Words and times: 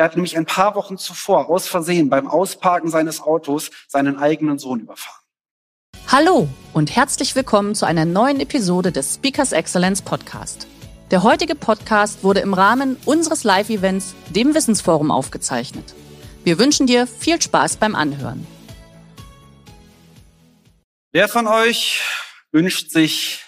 Er 0.00 0.04
hat 0.04 0.16
nämlich 0.16 0.34
ein 0.34 0.46
paar 0.46 0.76
Wochen 0.76 0.96
zuvor 0.96 1.50
aus 1.50 1.68
Versehen 1.68 2.08
beim 2.08 2.26
Ausparken 2.26 2.88
seines 2.88 3.20
Autos 3.20 3.70
seinen 3.86 4.16
eigenen 4.16 4.58
Sohn 4.58 4.80
überfahren. 4.80 5.20
Hallo 6.08 6.48
und 6.72 6.96
herzlich 6.96 7.36
willkommen 7.36 7.74
zu 7.74 7.84
einer 7.84 8.06
neuen 8.06 8.40
Episode 8.40 8.92
des 8.92 9.16
Speakers 9.16 9.52
Excellence 9.52 10.00
Podcast. 10.00 10.66
Der 11.10 11.22
heutige 11.22 11.54
Podcast 11.54 12.24
wurde 12.24 12.40
im 12.40 12.54
Rahmen 12.54 12.96
unseres 13.04 13.44
Live-Events, 13.44 14.14
dem 14.30 14.54
Wissensforum, 14.54 15.10
aufgezeichnet. 15.10 15.94
Wir 16.44 16.58
wünschen 16.58 16.86
dir 16.86 17.06
viel 17.06 17.42
Spaß 17.42 17.76
beim 17.76 17.94
Anhören. 17.94 18.46
Wer 21.12 21.28
von 21.28 21.46
euch 21.46 22.00
wünscht 22.52 22.90
sich, 22.90 23.44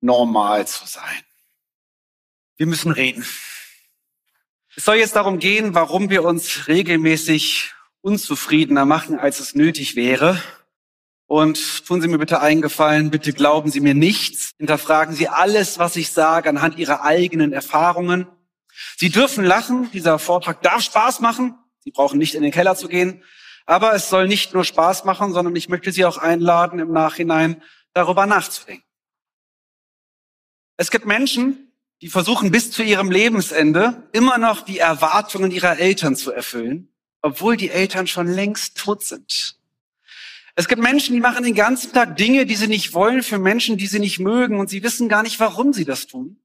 normal 0.00 0.68
zu 0.68 0.86
sein? 0.86 1.24
Wir 2.58 2.68
müssen 2.68 2.92
reden. 2.92 3.26
Es 4.78 4.84
soll 4.84 4.96
jetzt 4.96 5.16
darum 5.16 5.38
gehen, 5.38 5.74
warum 5.74 6.10
wir 6.10 6.22
uns 6.22 6.68
regelmäßig 6.68 7.72
unzufriedener 8.02 8.84
machen, 8.84 9.18
als 9.18 9.40
es 9.40 9.54
nötig 9.54 9.96
wäre. 9.96 10.40
Und 11.26 11.86
tun 11.86 12.02
Sie 12.02 12.08
mir 12.08 12.18
bitte 12.18 12.42
einen 12.42 12.60
Gefallen, 12.60 13.10
bitte 13.10 13.32
glauben 13.32 13.70
Sie 13.70 13.80
mir 13.80 13.94
nichts. 13.94 14.50
Hinterfragen 14.58 15.14
Sie 15.14 15.28
alles, 15.28 15.78
was 15.78 15.96
ich 15.96 16.12
sage, 16.12 16.50
anhand 16.50 16.76
Ihrer 16.76 17.02
eigenen 17.02 17.54
Erfahrungen. 17.54 18.26
Sie 18.98 19.08
dürfen 19.08 19.46
lachen, 19.46 19.90
dieser 19.92 20.18
Vortrag 20.18 20.60
darf 20.60 20.82
Spaß 20.82 21.20
machen. 21.20 21.54
Sie 21.80 21.90
brauchen 21.90 22.18
nicht 22.18 22.34
in 22.34 22.42
den 22.42 22.52
Keller 22.52 22.76
zu 22.76 22.88
gehen. 22.88 23.24
Aber 23.64 23.94
es 23.94 24.10
soll 24.10 24.28
nicht 24.28 24.52
nur 24.52 24.64
Spaß 24.64 25.06
machen, 25.06 25.32
sondern 25.32 25.56
ich 25.56 25.70
möchte 25.70 25.90
Sie 25.90 26.04
auch 26.04 26.18
einladen, 26.18 26.80
im 26.80 26.92
Nachhinein 26.92 27.62
darüber 27.94 28.26
nachzudenken. 28.26 28.84
Es 30.76 30.90
gibt 30.90 31.06
Menschen, 31.06 31.65
die 32.02 32.08
versuchen 32.08 32.50
bis 32.50 32.70
zu 32.70 32.82
ihrem 32.82 33.10
Lebensende 33.10 34.08
immer 34.12 34.38
noch 34.38 34.62
die 34.62 34.78
Erwartungen 34.78 35.50
ihrer 35.50 35.78
Eltern 35.78 36.16
zu 36.16 36.32
erfüllen, 36.32 36.88
obwohl 37.22 37.56
die 37.56 37.70
Eltern 37.70 38.06
schon 38.06 38.28
längst 38.28 38.76
tot 38.76 39.04
sind. 39.04 39.56
Es 40.54 40.68
gibt 40.68 40.80
Menschen, 40.80 41.14
die 41.14 41.20
machen 41.20 41.44
den 41.44 41.54
ganzen 41.54 41.92
Tag 41.92 42.16
Dinge, 42.16 42.46
die 42.46 42.56
sie 42.56 42.66
nicht 42.66 42.94
wollen, 42.94 43.22
für 43.22 43.38
Menschen, 43.38 43.76
die 43.76 43.86
sie 43.86 43.98
nicht 43.98 44.18
mögen, 44.18 44.58
und 44.58 44.70
sie 44.70 44.82
wissen 44.82 45.08
gar 45.08 45.22
nicht, 45.22 45.38
warum 45.38 45.74
sie 45.74 45.84
das 45.84 46.06
tun. 46.06 46.38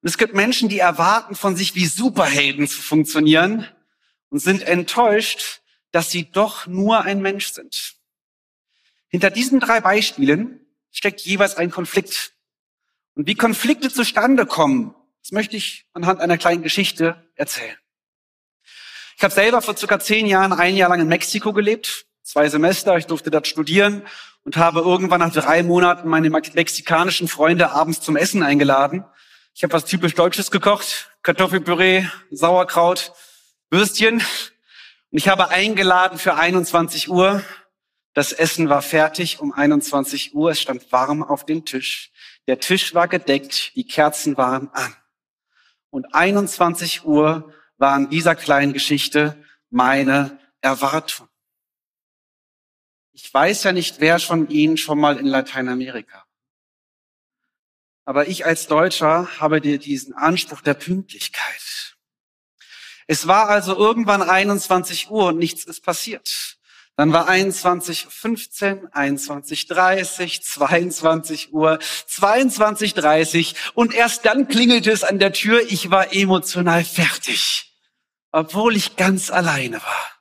Und 0.00 0.08
es 0.08 0.18
gibt 0.18 0.34
Menschen, 0.34 0.68
die 0.68 0.80
erwarten 0.80 1.36
von 1.36 1.54
sich, 1.54 1.76
wie 1.76 1.86
Superhelden 1.86 2.66
zu 2.66 2.82
funktionieren 2.82 3.68
und 4.28 4.40
sind 4.40 4.62
enttäuscht, 4.62 5.60
dass 5.92 6.10
sie 6.10 6.32
doch 6.32 6.66
nur 6.66 7.02
ein 7.02 7.22
Mensch 7.22 7.52
sind. 7.52 7.94
Hinter 9.08 9.30
diesen 9.30 9.60
drei 9.60 9.80
Beispielen 9.80 10.66
steckt 10.90 11.20
jeweils 11.20 11.56
ein 11.56 11.70
Konflikt. 11.70 12.32
Und 13.14 13.26
wie 13.26 13.34
Konflikte 13.34 13.90
zustande 13.90 14.46
kommen, 14.46 14.94
das 15.22 15.32
möchte 15.32 15.56
ich 15.56 15.86
anhand 15.92 16.20
einer 16.20 16.38
kleinen 16.38 16.62
Geschichte 16.62 17.30
erzählen. 17.34 17.76
Ich 19.16 19.22
habe 19.22 19.34
selber 19.34 19.62
vor 19.62 19.76
circa 19.76 20.00
zehn 20.00 20.26
Jahren 20.26 20.52
ein 20.52 20.74
Jahr 20.74 20.88
lang 20.88 21.00
in 21.00 21.08
Mexiko 21.08 21.52
gelebt, 21.52 22.06
zwei 22.22 22.48
Semester. 22.48 22.96
Ich 22.96 23.06
durfte 23.06 23.30
dort 23.30 23.46
studieren 23.46 24.02
und 24.44 24.56
habe 24.56 24.80
irgendwann 24.80 25.20
nach 25.20 25.32
drei 25.32 25.62
Monaten 25.62 26.08
meine 26.08 26.30
mexikanischen 26.30 27.28
Freunde 27.28 27.70
abends 27.70 28.00
zum 28.00 28.16
Essen 28.16 28.42
eingeladen. 28.42 29.04
Ich 29.54 29.62
habe 29.62 29.74
was 29.74 29.84
typisch 29.84 30.14
Deutsches 30.14 30.50
gekocht, 30.50 31.10
Kartoffelpüree, 31.22 32.06
Sauerkraut, 32.30 33.12
Würstchen. 33.70 34.14
Und 34.14 35.18
ich 35.18 35.28
habe 35.28 35.50
eingeladen 35.50 36.18
für 36.18 36.34
21 36.34 37.10
Uhr. 37.10 37.42
Das 38.14 38.32
Essen 38.32 38.68
war 38.68 38.82
fertig 38.82 39.40
um 39.40 39.52
21 39.52 40.34
Uhr. 40.34 40.50
Es 40.50 40.60
stand 40.60 40.90
warm 40.90 41.22
auf 41.22 41.44
dem 41.44 41.64
Tisch. 41.64 42.11
Der 42.46 42.58
Tisch 42.58 42.94
war 42.94 43.08
gedeckt, 43.08 43.74
die 43.76 43.86
Kerzen 43.86 44.36
waren 44.36 44.68
an. 44.70 44.96
Und 45.90 46.14
21 46.14 47.04
Uhr 47.04 47.52
war 47.76 47.96
in 47.96 48.10
dieser 48.10 48.34
kleinen 48.34 48.72
Geschichte 48.72 49.42
meine 49.70 50.38
Erwartung. 50.60 51.28
Ich 53.12 53.32
weiß 53.32 53.64
ja 53.64 53.72
nicht, 53.72 54.00
wer 54.00 54.18
von 54.18 54.48
Ihnen 54.48 54.76
schon 54.76 54.98
mal 54.98 55.18
in 55.18 55.26
Lateinamerika. 55.26 56.26
Aber 58.04 58.26
ich 58.28 58.46
als 58.46 58.66
Deutscher 58.66 59.28
habe 59.38 59.60
dir 59.60 59.78
diesen 59.78 60.14
Anspruch 60.14 60.60
der 60.62 60.74
Pünktlichkeit. 60.74 61.96
Es 63.06 63.26
war 63.26 63.48
also 63.48 63.76
irgendwann 63.76 64.22
21 64.22 65.10
Uhr 65.10 65.26
und 65.26 65.38
nichts 65.38 65.64
ist 65.64 65.82
passiert. 65.82 66.51
Dann 67.02 67.12
war 67.12 67.28
21.15, 67.28 68.92
21.30, 68.92 70.40
22 70.40 71.52
Uhr, 71.52 71.80
22.30 71.80 73.56
und 73.74 73.92
erst 73.92 74.24
dann 74.24 74.46
klingelte 74.46 74.92
es 74.92 75.02
an 75.02 75.18
der 75.18 75.32
Tür. 75.32 75.62
Ich 75.68 75.90
war 75.90 76.14
emotional 76.14 76.84
fertig, 76.84 77.74
obwohl 78.30 78.76
ich 78.76 78.94
ganz 78.94 79.32
alleine 79.32 79.82
war. 79.82 80.12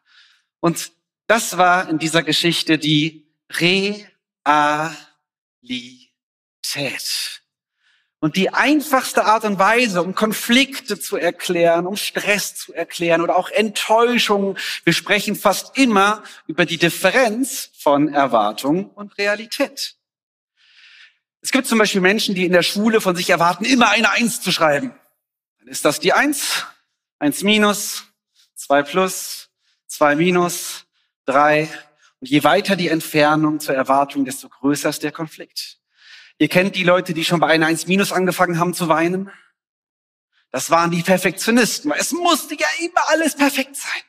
Und 0.59 0.91
das 1.27 1.59
war 1.59 1.87
in 1.87 1.99
dieser 1.99 2.23
Geschichte 2.23 2.79
die 2.79 3.31
Realität. 3.51 4.57
Und 8.21 8.35
die 8.35 8.53
einfachste 8.53 9.25
Art 9.25 9.45
und 9.45 9.57
Weise, 9.57 10.03
um 10.03 10.13
Konflikte 10.13 10.99
zu 10.99 11.17
erklären, 11.17 11.87
um 11.87 11.95
Stress 11.95 12.53
zu 12.53 12.71
erklären 12.71 13.21
oder 13.21 13.35
auch 13.35 13.49
Enttäuschung, 13.49 14.59
wir 14.83 14.93
sprechen 14.93 15.35
fast 15.35 15.75
immer 15.75 16.21
über 16.45 16.67
die 16.67 16.77
Differenz 16.77 17.71
von 17.79 18.13
Erwartung 18.13 18.91
und 18.91 19.17
Realität. 19.17 19.95
Es 21.41 21.51
gibt 21.51 21.65
zum 21.65 21.79
Beispiel 21.79 21.99
Menschen, 22.01 22.35
die 22.35 22.45
in 22.45 22.51
der 22.51 22.61
Schule 22.61 23.01
von 23.01 23.15
sich 23.15 23.31
erwarten, 23.31 23.65
immer 23.65 23.89
eine 23.89 24.11
Eins 24.11 24.39
zu 24.39 24.51
schreiben. 24.51 24.93
Dann 25.57 25.67
ist 25.67 25.83
das 25.83 25.99
die 25.99 26.13
Eins, 26.13 26.67
Eins 27.17 27.41
minus, 27.41 28.03
zwei 28.53 28.83
plus, 28.83 29.49
zwei 29.87 30.15
minus, 30.15 30.85
drei. 31.25 31.69
Und 32.19 32.29
je 32.29 32.43
weiter 32.43 32.75
die 32.75 32.89
Entfernung 32.89 33.59
zur 33.59 33.73
Erwartung, 33.73 34.25
desto 34.25 34.47
größer 34.47 34.89
ist 34.89 35.01
der 35.01 35.11
Konflikt. 35.11 35.80
Ihr 36.41 36.47
kennt 36.47 36.75
die 36.75 36.83
Leute, 36.83 37.13
die 37.13 37.23
schon 37.23 37.39
bei 37.39 37.49
einer 37.49 37.67
1 37.67 37.85
minus 37.85 38.11
angefangen 38.11 38.57
haben 38.57 38.73
zu 38.73 38.87
weinen. 38.87 39.29
Das 40.49 40.71
waren 40.71 40.89
die 40.89 41.03
Perfektionisten. 41.03 41.91
Es 41.91 42.13
musste 42.13 42.55
ja 42.55 42.65
immer 42.79 43.09
alles 43.09 43.35
perfekt 43.35 43.75
sein. 43.75 44.01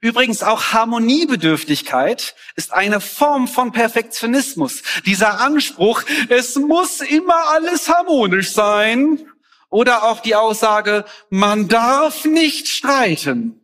Übrigens 0.00 0.42
auch 0.42 0.72
Harmoniebedürftigkeit 0.72 2.34
ist 2.56 2.72
eine 2.72 3.00
Form 3.00 3.46
von 3.46 3.70
Perfektionismus. 3.70 4.82
Dieser 5.06 5.38
Anspruch, 5.38 6.02
es 6.30 6.56
muss 6.56 7.00
immer 7.00 7.48
alles 7.50 7.88
harmonisch 7.88 8.50
sein. 8.50 9.24
Oder 9.70 10.02
auch 10.02 10.18
die 10.18 10.34
Aussage, 10.34 11.04
man 11.30 11.68
darf 11.68 12.24
nicht 12.24 12.66
streiten. 12.66 13.63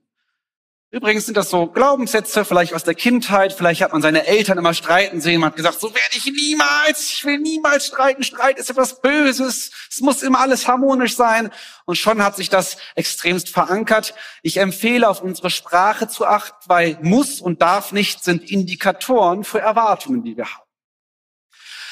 Übrigens 0.92 1.26
sind 1.26 1.36
das 1.36 1.50
so 1.50 1.68
Glaubenssätze, 1.68 2.44
vielleicht 2.44 2.74
aus 2.74 2.82
der 2.82 2.96
Kindheit, 2.96 3.52
vielleicht 3.52 3.80
hat 3.80 3.92
man 3.92 4.02
seine 4.02 4.26
Eltern 4.26 4.58
immer 4.58 4.74
streiten 4.74 5.20
sehen, 5.20 5.40
man 5.40 5.50
hat 5.50 5.56
gesagt, 5.56 5.78
so 5.78 5.94
werde 5.94 6.16
ich 6.16 6.26
niemals, 6.26 7.12
ich 7.12 7.24
will 7.24 7.38
niemals 7.38 7.86
streiten, 7.86 8.24
Streit 8.24 8.58
ist 8.58 8.70
etwas 8.70 9.00
Böses, 9.00 9.70
es 9.88 10.00
muss 10.00 10.24
immer 10.24 10.40
alles 10.40 10.66
harmonisch 10.66 11.14
sein. 11.14 11.52
Und 11.84 11.94
schon 11.94 12.24
hat 12.24 12.34
sich 12.34 12.48
das 12.48 12.76
extremst 12.96 13.50
verankert. 13.50 14.14
Ich 14.42 14.56
empfehle, 14.56 15.08
auf 15.08 15.22
unsere 15.22 15.50
Sprache 15.50 16.08
zu 16.08 16.26
achten, 16.26 16.68
weil 16.68 16.98
muss 17.02 17.40
und 17.40 17.62
darf 17.62 17.92
nicht 17.92 18.24
sind 18.24 18.50
Indikatoren 18.50 19.44
für 19.44 19.60
Erwartungen, 19.60 20.24
die 20.24 20.36
wir 20.36 20.46
haben. 20.46 20.64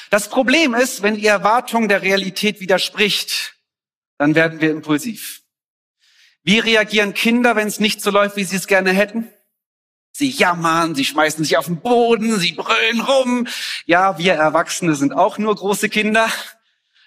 Das 0.09 0.29
Problem 0.29 0.73
ist, 0.73 1.03
wenn 1.03 1.15
die 1.15 1.27
Erwartung 1.27 1.87
der 1.87 2.01
Realität 2.01 2.59
widerspricht, 2.59 3.55
dann 4.17 4.35
werden 4.35 4.59
wir 4.59 4.71
impulsiv. 4.71 5.41
Wie 6.43 6.59
reagieren 6.59 7.13
Kinder, 7.13 7.55
wenn 7.55 7.67
es 7.67 7.79
nicht 7.79 8.01
so 8.01 8.11
läuft, 8.11 8.35
wie 8.35 8.43
sie 8.43 8.55
es 8.55 8.67
gerne 8.67 8.91
hätten? 8.91 9.29
Sie 10.11 10.29
jammern, 10.29 10.95
sie 10.95 11.05
schmeißen 11.05 11.43
sich 11.43 11.57
auf 11.57 11.65
den 11.65 11.81
Boden, 11.81 12.39
sie 12.39 12.53
brüllen 12.53 13.01
rum. 13.01 13.47
Ja, 13.85 14.17
wir 14.17 14.33
Erwachsene 14.33 14.95
sind 14.95 15.13
auch 15.13 15.37
nur 15.37 15.55
große 15.55 15.89
Kinder. 15.89 16.29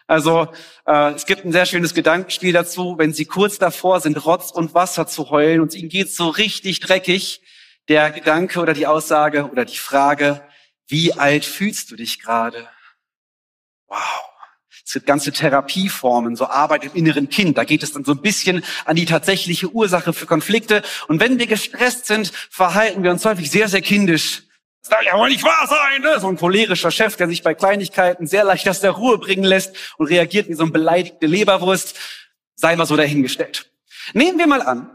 Also 0.06 0.48
äh, 0.86 1.12
es 1.12 1.26
gibt 1.26 1.44
ein 1.44 1.52
sehr 1.52 1.66
schönes 1.66 1.94
Gedankenspiel 1.94 2.52
dazu, 2.52 2.96
wenn 2.98 3.12
sie 3.12 3.24
kurz 3.24 3.58
davor 3.58 4.00
sind, 4.00 4.24
Rotz 4.24 4.50
und 4.50 4.74
Wasser 4.74 5.06
zu 5.06 5.30
heulen 5.30 5.60
und 5.60 5.74
ihnen 5.74 5.88
geht's 5.88 6.16
so 6.16 6.28
richtig 6.28 6.80
dreckig, 6.80 7.42
der 7.88 8.10
Gedanke 8.10 8.60
oder 8.60 8.74
die 8.74 8.86
Aussage 8.86 9.50
oder 9.50 9.64
die 9.64 9.76
Frage, 9.76 10.46
wie 10.86 11.12
alt 11.14 11.44
fühlst 11.44 11.90
du 11.90 11.96
dich 11.96 12.20
gerade? 12.20 12.68
Wow. 13.86 14.31
Es 14.92 14.94
gibt 14.94 15.06
ganze 15.06 15.32
Therapieformen, 15.32 16.36
so 16.36 16.48
Arbeit 16.48 16.84
im 16.84 16.90
inneren 16.92 17.30
Kind. 17.30 17.56
Da 17.56 17.64
geht 17.64 17.82
es 17.82 17.92
dann 17.92 18.04
so 18.04 18.12
ein 18.12 18.20
bisschen 18.20 18.62
an 18.84 18.94
die 18.94 19.06
tatsächliche 19.06 19.70
Ursache 19.70 20.12
für 20.12 20.26
Konflikte. 20.26 20.82
Und 21.08 21.18
wenn 21.18 21.38
wir 21.38 21.46
gestresst 21.46 22.04
sind, 22.04 22.30
verhalten 22.50 23.02
wir 23.02 23.10
uns 23.10 23.24
häufig 23.24 23.50
sehr, 23.50 23.68
sehr 23.68 23.80
kindisch. 23.80 24.42
Das 24.82 24.90
darf 24.90 25.02
ja 25.02 25.16
wohl 25.16 25.30
nicht 25.30 25.44
wahr 25.44 25.66
sein, 25.66 26.02
ne? 26.02 26.20
So 26.20 26.28
ein 26.28 26.36
cholerischer 26.36 26.90
Chef, 26.90 27.16
der 27.16 27.26
sich 27.26 27.42
bei 27.42 27.54
Kleinigkeiten 27.54 28.26
sehr 28.26 28.44
leicht 28.44 28.68
aus 28.68 28.80
der 28.80 28.90
Ruhe 28.90 29.16
bringen 29.16 29.44
lässt 29.44 29.74
und 29.96 30.08
reagiert 30.08 30.50
wie 30.50 30.54
so 30.54 30.64
ein 30.64 30.72
beleidigte 30.72 31.24
Leberwurst. 31.24 31.96
Sei 32.54 32.76
mal 32.76 32.84
so 32.84 32.94
dahingestellt. 32.94 33.70
Nehmen 34.12 34.36
wir 34.36 34.46
mal 34.46 34.60
an, 34.60 34.90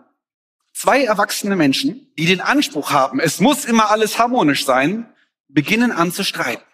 zwei 0.73 1.05
erwachsene 1.05 1.55
Menschen, 1.55 2.13
die 2.19 2.27
den 2.27 2.41
Anspruch 2.41 2.91
haben, 2.91 3.19
es 3.19 3.39
muss 3.39 3.65
immer 3.65 3.89
alles 3.89 4.19
harmonisch 4.19 4.63
sein, 4.63 5.11
beginnen 5.47 5.91
an 5.91 6.11
zu 6.11 6.23
streiten 6.23 6.66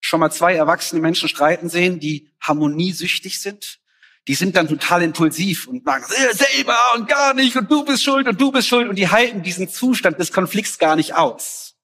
schon 0.00 0.20
mal 0.20 0.30
zwei 0.30 0.54
erwachsene 0.54 1.00
Menschen 1.00 1.28
streiten 1.28 1.68
sehen, 1.68 2.00
die 2.00 2.30
harmoniesüchtig 2.40 3.40
sind? 3.40 3.78
Die 4.26 4.34
sind 4.34 4.56
dann 4.56 4.68
total 4.68 5.02
impulsiv 5.02 5.66
und 5.68 5.84
sagen, 5.84 6.04
äh, 6.04 6.34
selber 6.34 6.76
und 6.96 7.08
gar 7.08 7.32
nicht 7.34 7.56
und 7.56 7.70
du 7.70 7.84
bist 7.84 8.04
schuld 8.04 8.28
und 8.28 8.40
du 8.40 8.52
bist 8.52 8.68
schuld 8.68 8.88
und 8.88 8.96
die 8.96 9.08
halten 9.08 9.42
diesen 9.42 9.68
Zustand 9.68 10.18
des 10.18 10.32
Konflikts 10.32 10.78
gar 10.78 10.96
nicht 10.96 11.14
aus. 11.14 11.76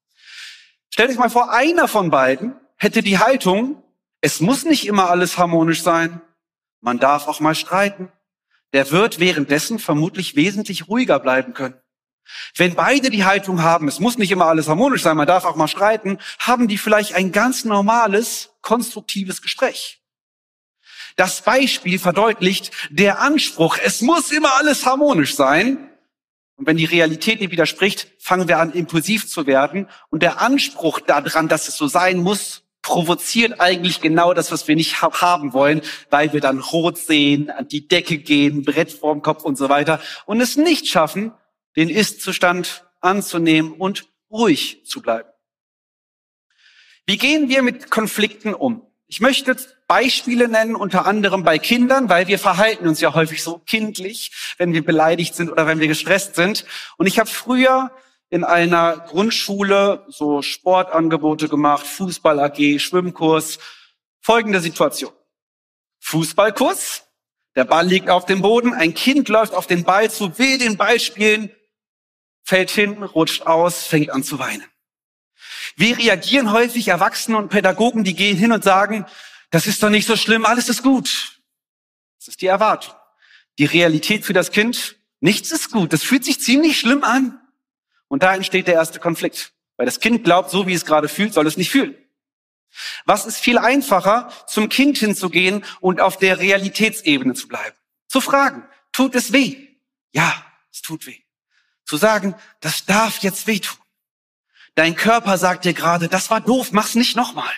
Stellt 0.92 1.10
euch 1.10 1.18
mal 1.18 1.30
vor, 1.30 1.50
einer 1.50 1.88
von 1.88 2.10
beiden 2.10 2.54
hätte 2.76 3.02
die 3.02 3.18
Haltung, 3.18 3.82
es 4.20 4.40
muss 4.40 4.64
nicht 4.64 4.86
immer 4.86 5.10
alles 5.10 5.38
harmonisch 5.38 5.82
sein, 5.82 6.20
man 6.80 6.98
darf 6.98 7.28
auch 7.28 7.40
mal 7.40 7.54
streiten. 7.54 8.12
Der 8.74 8.90
wird 8.90 9.20
währenddessen 9.20 9.78
vermutlich 9.78 10.36
wesentlich 10.36 10.88
ruhiger 10.88 11.18
bleiben 11.18 11.54
können. 11.54 11.80
Wenn 12.56 12.74
beide 12.74 13.10
die 13.10 13.24
Haltung 13.24 13.62
haben, 13.62 13.88
es 13.88 14.00
muss 14.00 14.18
nicht 14.18 14.30
immer 14.30 14.46
alles 14.46 14.68
harmonisch 14.68 15.02
sein, 15.02 15.16
man 15.16 15.26
darf 15.26 15.44
auch 15.44 15.56
mal 15.56 15.68
streiten, 15.68 16.18
haben 16.38 16.68
die 16.68 16.78
vielleicht 16.78 17.14
ein 17.14 17.32
ganz 17.32 17.64
normales, 17.64 18.50
konstruktives 18.62 19.42
Gespräch. 19.42 20.00
Das 21.16 21.42
Beispiel 21.42 21.98
verdeutlicht, 21.98 22.72
der 22.90 23.20
Anspruch, 23.20 23.78
es 23.82 24.00
muss 24.00 24.32
immer 24.32 24.56
alles 24.56 24.84
harmonisch 24.84 25.36
sein. 25.36 25.90
Und 26.56 26.66
wenn 26.66 26.76
die 26.76 26.84
Realität 26.84 27.40
dem 27.40 27.50
widerspricht, 27.50 28.08
fangen 28.18 28.48
wir 28.48 28.58
an, 28.58 28.72
impulsiv 28.72 29.28
zu 29.28 29.46
werden. 29.46 29.88
Und 30.10 30.22
der 30.22 30.40
Anspruch 30.40 31.00
daran, 31.00 31.48
dass 31.48 31.68
es 31.68 31.76
so 31.76 31.86
sein 31.86 32.18
muss, 32.18 32.62
provoziert 32.82 33.60
eigentlich 33.60 34.00
genau 34.00 34.34
das, 34.34 34.52
was 34.52 34.68
wir 34.68 34.76
nicht 34.76 35.00
haben 35.02 35.52
wollen, 35.52 35.80
weil 36.10 36.32
wir 36.32 36.40
dann 36.40 36.60
rot 36.60 36.98
sehen, 36.98 37.50
an 37.50 37.66
die 37.66 37.88
Decke 37.88 38.18
gehen, 38.18 38.62
Brett 38.62 38.92
vorm 38.92 39.22
Kopf 39.22 39.42
und 39.42 39.56
so 39.56 39.68
weiter 39.68 40.00
und 40.26 40.40
es 40.40 40.56
nicht 40.56 40.86
schaffen, 40.86 41.32
den 41.76 41.88
Ist-Zustand 41.88 42.86
anzunehmen 43.00 43.72
und 43.72 44.06
ruhig 44.30 44.84
zu 44.86 45.02
bleiben. 45.02 45.28
Wie 47.06 47.18
gehen 47.18 47.48
wir 47.48 47.62
mit 47.62 47.90
Konflikten 47.90 48.54
um? 48.54 48.86
Ich 49.06 49.20
möchte 49.20 49.56
Beispiele 49.86 50.48
nennen, 50.48 50.74
unter 50.74 51.06
anderem 51.06 51.44
bei 51.44 51.58
Kindern, 51.58 52.08
weil 52.08 52.26
wir 52.26 52.38
verhalten 52.38 52.88
uns 52.88 53.00
ja 53.00 53.14
häufig 53.14 53.42
so 53.42 53.58
kindlich, 53.58 54.54
wenn 54.56 54.72
wir 54.72 54.84
beleidigt 54.84 55.34
sind 55.34 55.50
oder 55.50 55.66
wenn 55.66 55.78
wir 55.78 55.88
gestresst 55.88 56.36
sind. 56.36 56.64
Und 56.96 57.06
ich 57.06 57.18
habe 57.18 57.28
früher 57.28 57.90
in 58.30 58.42
einer 58.42 58.96
Grundschule 58.96 60.04
so 60.08 60.40
Sportangebote 60.40 61.48
gemacht, 61.48 61.86
Fußball 61.86 62.40
AG, 62.40 62.80
Schwimmkurs. 62.80 63.58
Folgende 64.20 64.60
Situation. 64.60 65.12
Fußballkurs, 66.00 67.06
der 67.56 67.64
Ball 67.64 67.86
liegt 67.86 68.08
auf 68.08 68.24
dem 68.24 68.40
Boden, 68.40 68.72
ein 68.72 68.94
Kind 68.94 69.28
läuft 69.28 69.52
auf 69.52 69.66
den 69.66 69.84
Ball 69.84 70.10
zu, 70.10 70.38
will 70.38 70.56
den 70.56 70.78
Ball 70.78 70.98
spielen, 70.98 71.50
fällt 72.44 72.70
hin, 72.70 73.02
rutscht 73.02 73.42
aus, 73.42 73.86
fängt 73.86 74.10
an 74.10 74.22
zu 74.22 74.38
weinen. 74.38 74.64
Wie 75.76 75.92
reagieren 75.92 76.52
häufig 76.52 76.88
Erwachsene 76.88 77.36
und 77.36 77.48
Pädagogen, 77.48 78.04
die 78.04 78.14
gehen 78.14 78.36
hin 78.36 78.52
und 78.52 78.62
sagen, 78.62 79.06
das 79.50 79.66
ist 79.66 79.82
doch 79.82 79.90
nicht 79.90 80.06
so 80.06 80.16
schlimm, 80.16 80.44
alles 80.44 80.68
ist 80.68 80.82
gut. 80.82 81.40
Das 82.18 82.28
ist 82.28 82.40
die 82.40 82.46
Erwartung. 82.46 82.94
Die 83.58 83.64
Realität 83.64 84.24
für 84.24 84.32
das 84.32 84.50
Kind, 84.50 84.96
nichts 85.20 85.50
ist 85.50 85.70
gut, 85.70 85.92
das 85.92 86.02
fühlt 86.02 86.24
sich 86.24 86.40
ziemlich 86.40 86.78
schlimm 86.78 87.02
an. 87.02 87.40
Und 88.08 88.22
da 88.22 88.34
entsteht 88.34 88.66
der 88.66 88.74
erste 88.74 89.00
Konflikt. 89.00 89.52
Weil 89.76 89.86
das 89.86 89.98
Kind 89.98 90.24
glaubt, 90.24 90.50
so 90.50 90.66
wie 90.66 90.74
es 90.74 90.84
gerade 90.84 91.08
fühlt, 91.08 91.34
soll 91.34 91.46
es 91.46 91.56
nicht 91.56 91.70
fühlen. 91.70 91.96
Was 93.04 93.26
ist 93.26 93.38
viel 93.38 93.58
einfacher, 93.58 94.30
zum 94.46 94.68
Kind 94.68 94.98
hinzugehen 94.98 95.64
und 95.80 96.00
auf 96.00 96.18
der 96.18 96.38
Realitätsebene 96.38 97.34
zu 97.34 97.48
bleiben? 97.48 97.76
Zu 98.08 98.20
fragen, 98.20 98.64
tut 98.92 99.14
es 99.14 99.32
weh? 99.32 99.68
Ja, 100.12 100.44
es 100.72 100.82
tut 100.82 101.06
weh. 101.06 101.23
Zu 101.84 101.96
sagen, 101.96 102.34
das 102.60 102.86
darf 102.86 103.18
jetzt 103.18 103.46
wehtun. 103.46 103.78
Dein 104.74 104.96
Körper 104.96 105.38
sagt 105.38 105.64
dir 105.64 105.74
gerade, 105.74 106.08
das 106.08 106.30
war 106.30 106.40
doof, 106.40 106.72
mach's 106.72 106.94
nicht 106.94 107.16
nochmal. 107.16 107.52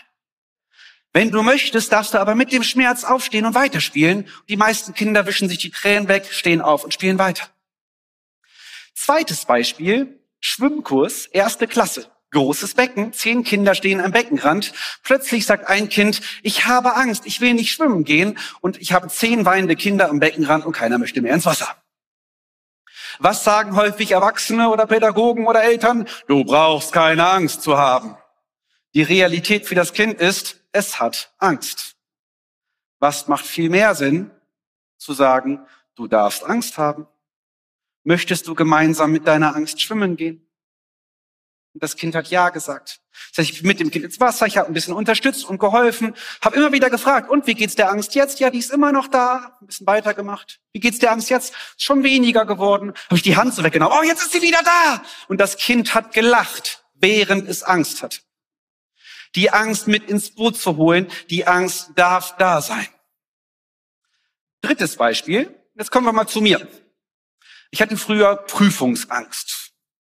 Wenn 1.12 1.30
du 1.30 1.42
möchtest, 1.42 1.92
darfst 1.92 2.12
du 2.12 2.18
aber 2.18 2.34
mit 2.34 2.52
dem 2.52 2.62
Schmerz 2.62 3.02
aufstehen 3.04 3.46
und 3.46 3.54
weiterspielen. 3.54 4.28
Die 4.50 4.56
meisten 4.58 4.92
Kinder 4.92 5.24
wischen 5.24 5.48
sich 5.48 5.56
die 5.58 5.70
Tränen 5.70 6.08
weg, 6.08 6.28
stehen 6.30 6.60
auf 6.60 6.84
und 6.84 6.92
spielen 6.92 7.18
weiter. 7.18 7.48
Zweites 8.94 9.46
Beispiel, 9.46 10.20
Schwimmkurs, 10.40 11.24
erste 11.24 11.66
Klasse. 11.68 12.10
Großes 12.32 12.74
Becken, 12.74 13.14
zehn 13.14 13.44
Kinder 13.44 13.74
stehen 13.74 14.02
am 14.02 14.10
Beckenrand. 14.10 14.74
Plötzlich 15.04 15.46
sagt 15.46 15.68
ein 15.68 15.88
Kind, 15.88 16.20
ich 16.42 16.66
habe 16.66 16.96
Angst, 16.96 17.24
ich 17.24 17.40
will 17.40 17.54
nicht 17.54 17.72
schwimmen 17.72 18.04
gehen. 18.04 18.38
Und 18.60 18.78
ich 18.78 18.92
habe 18.92 19.08
zehn 19.08 19.46
weinende 19.46 19.76
Kinder 19.76 20.10
am 20.10 20.20
Beckenrand 20.20 20.66
und 20.66 20.72
keiner 20.72 20.98
möchte 20.98 21.22
mehr 21.22 21.32
ins 21.32 21.46
Wasser. 21.46 21.76
Was 23.18 23.44
sagen 23.44 23.76
häufig 23.76 24.12
Erwachsene 24.12 24.68
oder 24.68 24.86
Pädagogen 24.86 25.46
oder 25.46 25.62
Eltern? 25.62 26.08
Du 26.26 26.44
brauchst 26.44 26.92
keine 26.92 27.28
Angst 27.28 27.62
zu 27.62 27.78
haben. 27.78 28.16
Die 28.94 29.02
Realität 29.02 29.66
für 29.66 29.74
das 29.74 29.92
Kind 29.92 30.20
ist, 30.20 30.60
es 30.72 31.00
hat 31.00 31.34
Angst. 31.38 31.96
Was 32.98 33.28
macht 33.28 33.46
viel 33.46 33.70
mehr 33.70 33.94
Sinn? 33.94 34.30
Zu 34.98 35.12
sagen, 35.12 35.66
du 35.94 36.06
darfst 36.06 36.44
Angst 36.44 36.78
haben. 36.78 37.06
Möchtest 38.04 38.46
du 38.46 38.54
gemeinsam 38.54 39.12
mit 39.12 39.26
deiner 39.26 39.54
Angst 39.54 39.82
schwimmen 39.82 40.16
gehen? 40.16 40.46
Und 41.74 41.82
das 41.82 41.96
Kind 41.96 42.14
hat 42.14 42.28
Ja 42.28 42.48
gesagt. 42.48 43.02
Das 43.30 43.38
heißt, 43.38 43.50
ich 43.50 43.62
bin 43.62 43.68
mit 43.68 43.80
dem 43.80 43.90
Kind 43.90 44.04
ins 44.04 44.20
Wasser, 44.20 44.46
ich 44.46 44.56
habe 44.56 44.68
ein 44.68 44.72
bisschen 44.72 44.94
unterstützt 44.94 45.44
und 45.44 45.58
geholfen, 45.58 46.14
habe 46.40 46.56
immer 46.56 46.72
wieder 46.72 46.90
gefragt, 46.90 47.28
und 47.30 47.46
wie 47.46 47.54
geht's 47.54 47.74
der 47.74 47.90
Angst 47.90 48.14
jetzt? 48.14 48.40
Ja, 48.40 48.50
die 48.50 48.58
ist 48.58 48.70
immer 48.70 48.92
noch 48.92 49.08
da, 49.08 49.56
ein 49.60 49.66
bisschen 49.66 49.86
weitergemacht. 49.86 50.60
Wie 50.72 50.80
geht's 50.80 50.98
der 50.98 51.12
Angst 51.12 51.30
jetzt? 51.30 51.54
Schon 51.76 52.02
weniger 52.02 52.46
geworden. 52.46 52.92
Habe 53.06 53.16
ich 53.16 53.22
die 53.22 53.36
Hand 53.36 53.54
so 53.54 53.62
weggenommen. 53.62 53.96
Oh, 53.98 54.02
jetzt 54.02 54.22
ist 54.22 54.32
sie 54.32 54.42
wieder 54.42 54.62
da. 54.62 55.02
Und 55.28 55.40
das 55.40 55.56
Kind 55.56 55.94
hat 55.94 56.12
gelacht, 56.12 56.84
während 56.94 57.48
es 57.48 57.62
Angst 57.62 58.02
hat. 58.02 58.22
Die 59.34 59.50
Angst 59.50 59.86
mit 59.86 60.08
ins 60.08 60.30
Boot 60.30 60.56
zu 60.56 60.76
holen, 60.76 61.10
die 61.28 61.46
Angst 61.46 61.90
darf 61.94 62.36
da 62.36 62.60
sein. 62.60 62.88
Drittes 64.62 64.96
Beispiel. 64.96 65.54
Jetzt 65.74 65.90
kommen 65.90 66.06
wir 66.06 66.12
mal 66.12 66.26
zu 66.26 66.40
mir. 66.40 66.66
Ich 67.70 67.82
hatte 67.82 67.96
früher 67.96 68.36
Prüfungsangst 68.36 69.65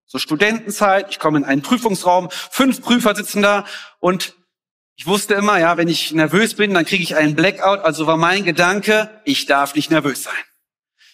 so 0.10 0.18
Studentenzeit, 0.18 1.12
ich 1.12 1.20
komme 1.20 1.38
in 1.38 1.46
einen 1.46 1.62
Prüfungsraum, 1.62 2.30
fünf 2.32 2.82
Prüfer 2.82 3.16
sitzen 3.16 3.44
da 3.44 3.66
und 4.00 4.34
ich 4.96 5.06
wusste 5.06 5.36
immer, 5.36 5.60
ja, 5.60 5.78
wenn 5.78 5.88
ich 5.88 6.12
nervös 6.12 6.56
bin, 6.56 6.74
dann 6.74 6.84
kriege 6.84 7.04
ich 7.04 7.16
einen 7.16 7.36
Blackout. 7.36 7.82
Also 7.82 8.06
war 8.08 8.18
mein 8.18 8.44
Gedanke, 8.44 9.22
ich 9.24 9.46
darf 9.46 9.76
nicht 9.76 9.92
nervös 9.92 10.24
sein. 10.24 10.34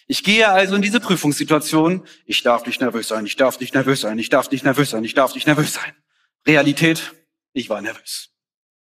Ich 0.08 0.24
gehe 0.24 0.48
also 0.48 0.76
in 0.76 0.82
diese 0.82 0.98
Prüfungssituation, 0.98 2.04
ich 2.24 2.42
darf 2.42 2.64
nicht 2.64 2.80
nervös 2.80 3.08
sein, 3.08 3.26
ich 3.26 3.36
darf 3.36 3.60
nicht 3.60 3.74
nervös 3.74 4.00
sein, 4.00 4.18
ich 4.18 4.30
darf 4.30 4.50
nicht 4.50 4.64
nervös 4.64 4.90
sein, 4.90 5.04
ich 5.04 5.14
darf 5.14 5.34
nicht 5.34 5.46
nervös 5.46 5.74
sein. 5.74 5.94
Realität, 6.46 7.14
ich 7.52 7.68
war 7.68 7.82
nervös. 7.82 8.30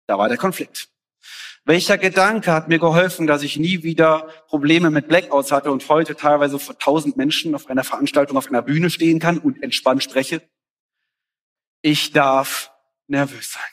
Da 0.08 0.18
war 0.18 0.28
der 0.28 0.38
Konflikt. 0.38 0.89
Welcher 1.70 2.00
Gedanke 2.00 2.52
hat 2.52 2.68
mir 2.68 2.80
geholfen, 2.80 3.28
dass 3.28 3.44
ich 3.44 3.60
nie 3.60 3.84
wieder 3.84 4.28
Probleme 4.48 4.90
mit 4.90 5.08
Blackouts 5.08 5.52
hatte 5.52 5.72
und 5.72 5.88
heute 5.88 6.16
teilweise 6.16 6.58
vor 6.58 6.76
tausend 6.80 7.16
Menschen 7.16 7.54
auf 7.54 7.70
einer 7.70 7.84
Veranstaltung 7.84 8.38
auf 8.38 8.48
einer 8.48 8.64
Bühne 8.64 8.90
stehen 8.90 9.20
kann 9.20 9.38
und 9.38 9.62
entspannt 9.62 10.02
spreche? 10.02 10.42
Ich 11.84 12.12
darf 12.12 12.72
nervös 13.06 13.52
sein. 13.52 13.72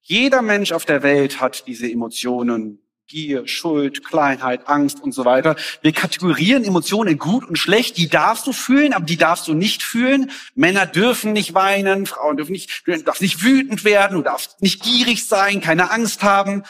Jeder 0.00 0.42
Mensch 0.42 0.70
auf 0.70 0.84
der 0.84 1.02
Welt 1.02 1.40
hat 1.40 1.66
diese 1.66 1.90
Emotionen. 1.90 2.85
Gier, 3.08 3.46
Schuld, 3.46 4.04
Kleinheit, 4.04 4.66
Angst 4.66 5.00
und 5.00 5.12
so 5.12 5.24
weiter. 5.24 5.54
Wir 5.80 5.92
kategorieren 5.92 6.64
Emotionen 6.64 7.12
in 7.12 7.18
gut 7.18 7.44
und 7.44 7.56
schlecht. 7.56 7.96
Die 7.98 8.08
darfst 8.08 8.48
du 8.48 8.52
fühlen, 8.52 8.92
aber 8.92 9.04
die 9.04 9.16
darfst 9.16 9.46
du 9.46 9.54
nicht 9.54 9.84
fühlen. 9.84 10.32
Männer 10.56 10.86
dürfen 10.86 11.32
nicht 11.32 11.54
weinen, 11.54 12.06
Frauen 12.06 12.36
dürfen 12.36 12.52
nicht, 12.52 12.82
du 12.84 13.00
darfst 13.02 13.22
nicht 13.22 13.44
wütend 13.44 13.84
werden, 13.84 14.16
du 14.16 14.22
darfst 14.22 14.60
nicht 14.60 14.82
gierig 14.82 15.24
sein, 15.26 15.60
keine 15.60 15.92
Angst 15.92 16.24
haben. 16.24 16.64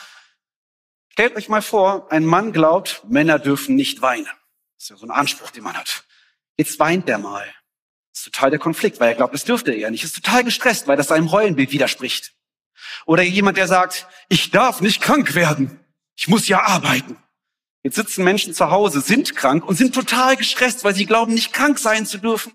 Stellt 1.08 1.36
euch 1.36 1.48
mal 1.48 1.62
vor, 1.62 2.12
ein 2.12 2.26
Mann 2.26 2.52
glaubt, 2.52 3.02
Männer 3.08 3.38
dürfen 3.38 3.74
nicht 3.74 4.02
weinen. 4.02 4.26
Das 4.74 4.84
ist 4.84 4.90
ja 4.90 4.96
so 4.96 5.06
ein 5.06 5.10
Anspruch, 5.10 5.50
den 5.50 5.64
man 5.64 5.74
hat. 5.74 6.04
Jetzt 6.58 6.78
weint 6.78 7.08
der 7.08 7.16
mal. 7.16 7.46
Das 8.12 8.20
ist 8.20 8.34
total 8.34 8.50
der 8.50 8.58
Konflikt, 8.58 9.00
weil 9.00 9.08
er 9.08 9.14
glaubt, 9.14 9.32
das 9.32 9.44
dürfte 9.44 9.72
er 9.72 9.90
nicht. 9.90 10.04
Ist 10.04 10.16
total 10.16 10.44
gestresst, 10.44 10.86
weil 10.86 10.98
das 10.98 11.08
seinem 11.08 11.28
Rollenbild 11.28 11.72
widerspricht. 11.72 12.34
Oder 13.06 13.22
jemand, 13.22 13.56
der 13.56 13.68
sagt, 13.68 14.06
ich 14.28 14.50
darf 14.50 14.82
nicht 14.82 15.00
krank 15.00 15.34
werden. 15.34 15.80
Ich 16.16 16.28
muss 16.28 16.48
ja 16.48 16.62
arbeiten. 16.62 17.16
Jetzt 17.82 17.96
sitzen 17.96 18.24
Menschen 18.24 18.52
zu 18.52 18.70
Hause, 18.70 19.00
sind 19.00 19.36
krank 19.36 19.64
und 19.64 19.76
sind 19.76 19.94
total 19.94 20.36
gestresst, 20.36 20.82
weil 20.82 20.94
sie 20.94 21.06
glauben, 21.06 21.34
nicht 21.34 21.52
krank 21.52 21.78
sein 21.78 22.04
zu 22.04 22.18
dürfen. 22.18 22.52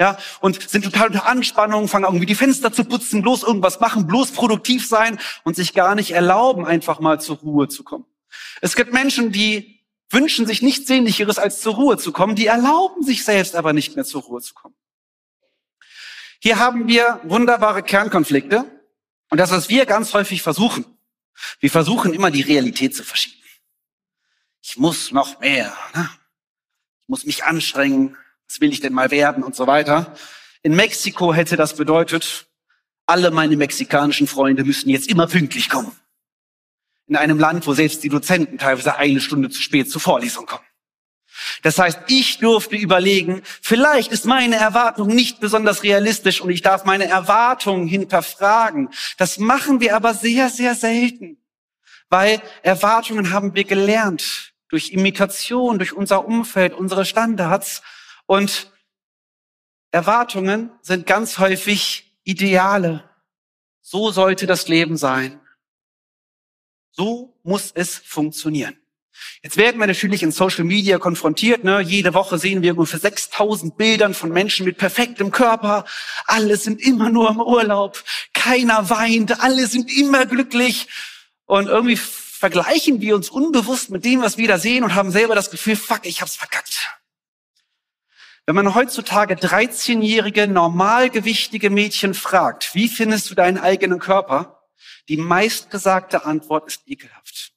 Ja, 0.00 0.16
und 0.40 0.68
sind 0.68 0.84
total 0.84 1.08
unter 1.08 1.26
Anspannung, 1.26 1.86
fangen 1.86 2.06
irgendwie 2.06 2.26
die 2.26 2.34
Fenster 2.34 2.72
zu 2.72 2.84
putzen, 2.84 3.22
bloß 3.22 3.42
irgendwas 3.42 3.80
machen, 3.80 4.06
bloß 4.06 4.32
produktiv 4.32 4.88
sein 4.88 5.18
und 5.44 5.54
sich 5.54 5.74
gar 5.74 5.94
nicht 5.94 6.12
erlauben, 6.12 6.64
einfach 6.64 7.00
mal 7.00 7.20
zur 7.20 7.36
Ruhe 7.36 7.68
zu 7.68 7.84
kommen. 7.84 8.06
Es 8.62 8.74
gibt 8.74 8.92
Menschen, 8.92 9.30
die 9.30 9.80
wünschen 10.08 10.46
sich 10.46 10.62
nichts 10.62 10.86
Sehnlicheres, 10.86 11.38
als 11.38 11.60
zur 11.60 11.74
Ruhe 11.74 11.98
zu 11.98 12.12
kommen, 12.12 12.34
die 12.34 12.46
erlauben 12.46 13.02
sich 13.02 13.24
selbst 13.24 13.54
aber 13.54 13.72
nicht 13.72 13.94
mehr 13.94 14.04
zur 14.04 14.22
Ruhe 14.22 14.40
zu 14.40 14.54
kommen. 14.54 14.74
Hier 16.40 16.58
haben 16.58 16.88
wir 16.88 17.20
wunderbare 17.24 17.82
Kernkonflikte 17.82 18.64
und 19.30 19.38
das, 19.38 19.52
was 19.52 19.68
wir 19.68 19.86
ganz 19.86 20.12
häufig 20.14 20.42
versuchen. 20.42 20.84
Wir 21.62 21.70
versuchen 21.70 22.12
immer 22.12 22.32
die 22.32 22.42
Realität 22.42 22.94
zu 22.94 23.04
verschieben. 23.04 23.40
Ich 24.62 24.76
muss 24.78 25.12
noch 25.12 25.38
mehr. 25.38 25.72
Ne? 25.94 26.10
Ich 27.02 27.08
muss 27.08 27.24
mich 27.24 27.44
anstrengen. 27.44 28.16
Was 28.48 28.60
will 28.60 28.72
ich 28.72 28.80
denn 28.80 28.92
mal 28.92 29.12
werden 29.12 29.44
und 29.44 29.54
so 29.54 29.68
weiter. 29.68 30.12
In 30.64 30.74
Mexiko 30.74 31.32
hätte 31.32 31.56
das 31.56 31.76
bedeutet, 31.76 32.48
alle 33.06 33.30
meine 33.30 33.56
mexikanischen 33.56 34.26
Freunde 34.26 34.64
müssen 34.64 34.90
jetzt 34.90 35.08
immer 35.08 35.28
pünktlich 35.28 35.68
kommen. 35.68 35.92
In 37.06 37.14
einem 37.14 37.38
Land, 37.38 37.64
wo 37.68 37.74
selbst 37.74 38.02
die 38.02 38.08
Dozenten 38.08 38.58
teilweise 38.58 38.96
eine 38.96 39.20
Stunde 39.20 39.48
zu 39.48 39.62
spät 39.62 39.88
zur 39.88 40.00
Vorlesung 40.00 40.46
kommen. 40.46 40.64
Das 41.62 41.78
heißt, 41.78 42.00
ich 42.08 42.38
durfte 42.38 42.74
überlegen, 42.74 43.42
vielleicht 43.60 44.10
ist 44.10 44.26
meine 44.26 44.56
Erwartung 44.56 45.08
nicht 45.08 45.38
besonders 45.38 45.84
realistisch 45.84 46.40
und 46.40 46.50
ich 46.50 46.62
darf 46.62 46.84
meine 46.84 47.06
Erwartungen 47.06 47.86
hinterfragen. 47.86 48.90
Das 49.16 49.38
machen 49.38 49.80
wir 49.80 49.94
aber 49.94 50.12
sehr, 50.12 50.50
sehr 50.50 50.74
selten, 50.74 51.41
weil 52.12 52.42
Erwartungen 52.62 53.32
haben 53.32 53.54
wir 53.54 53.64
gelernt 53.64 54.52
durch 54.68 54.90
Imitation, 54.90 55.78
durch 55.78 55.94
unser 55.94 56.26
Umfeld, 56.26 56.74
unsere 56.74 57.06
Standards 57.06 57.80
und 58.26 58.70
Erwartungen 59.92 60.70
sind 60.82 61.06
ganz 61.06 61.38
häufig 61.38 62.14
Ideale. 62.22 63.08
So 63.80 64.10
sollte 64.10 64.46
das 64.46 64.68
Leben 64.68 64.98
sein. 64.98 65.40
So 66.90 67.34
muss 67.44 67.72
es 67.74 67.96
funktionieren. 67.96 68.76
Jetzt 69.42 69.56
werden 69.56 69.80
wir 69.80 69.86
natürlich 69.86 70.22
in 70.22 70.32
Social 70.32 70.64
Media 70.64 70.98
konfrontiert. 70.98 71.64
Ne? 71.64 71.80
Jede 71.80 72.12
Woche 72.12 72.36
sehen 72.38 72.60
wir 72.60 72.72
ungefähr 72.72 73.00
6000 73.00 73.78
Bildern 73.78 74.12
von 74.12 74.30
Menschen 74.30 74.66
mit 74.66 74.76
perfektem 74.76 75.30
Körper. 75.30 75.86
Alle 76.26 76.58
sind 76.58 76.80
immer 76.82 77.08
nur 77.08 77.30
im 77.30 77.40
Urlaub. 77.40 78.04
Keiner 78.34 78.90
weint. 78.90 79.42
Alle 79.42 79.66
sind 79.66 79.90
immer 79.90 80.26
glücklich. 80.26 80.88
Und 81.52 81.66
irgendwie 81.66 81.96
vergleichen 81.96 83.02
wir 83.02 83.14
uns 83.14 83.28
unbewusst 83.28 83.90
mit 83.90 84.06
dem, 84.06 84.22
was 84.22 84.38
wir 84.38 84.48
da 84.48 84.56
sehen 84.56 84.84
und 84.84 84.94
haben 84.94 85.10
selber 85.10 85.34
das 85.34 85.50
Gefühl, 85.50 85.76
fuck, 85.76 86.06
ich 86.06 86.22
hab's 86.22 86.34
verkackt. 86.34 86.88
Wenn 88.46 88.54
man 88.54 88.74
heutzutage 88.74 89.34
13-jährige, 89.34 90.48
normalgewichtige 90.48 91.68
Mädchen 91.68 92.14
fragt, 92.14 92.74
wie 92.74 92.88
findest 92.88 93.28
du 93.28 93.34
deinen 93.34 93.58
eigenen 93.58 93.98
Körper? 93.98 94.62
Die 95.10 95.18
meistgesagte 95.18 96.24
Antwort 96.24 96.68
ist 96.68 96.84
ekelhaft. 96.86 97.52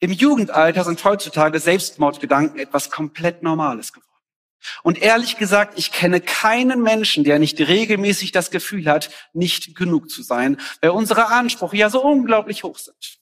Im 0.00 0.12
Jugendalter 0.12 0.84
sind 0.84 1.02
heutzutage 1.02 1.60
Selbstmordgedanken 1.60 2.58
etwas 2.58 2.90
komplett 2.90 3.42
Normales 3.42 3.90
geworden. 3.94 4.13
Und 4.82 4.98
ehrlich 4.98 5.36
gesagt, 5.36 5.78
ich 5.78 5.92
kenne 5.92 6.20
keinen 6.20 6.82
Menschen, 6.82 7.24
der 7.24 7.38
nicht 7.38 7.58
regelmäßig 7.60 8.32
das 8.32 8.50
Gefühl 8.50 8.86
hat, 8.86 9.10
nicht 9.32 9.74
genug 9.76 10.10
zu 10.10 10.22
sein, 10.22 10.58
weil 10.80 10.90
unsere 10.90 11.26
Ansprüche 11.26 11.76
ja 11.76 11.90
so 11.90 12.02
unglaublich 12.02 12.64
hoch 12.64 12.78
sind. 12.78 13.18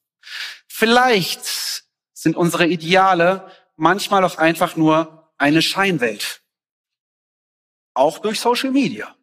Vielleicht 0.69 1.85
sind 2.13 2.37
unsere 2.37 2.67
Ideale 2.67 3.51
manchmal 3.77 4.25
auch 4.25 4.39
einfach 4.39 4.77
nur 4.77 5.33
eine 5.39 5.63
Scheinwelt. 5.63 6.43
Auch 7.95 8.19
durch 8.19 8.41
Social 8.41 8.71
Media. 8.71 9.15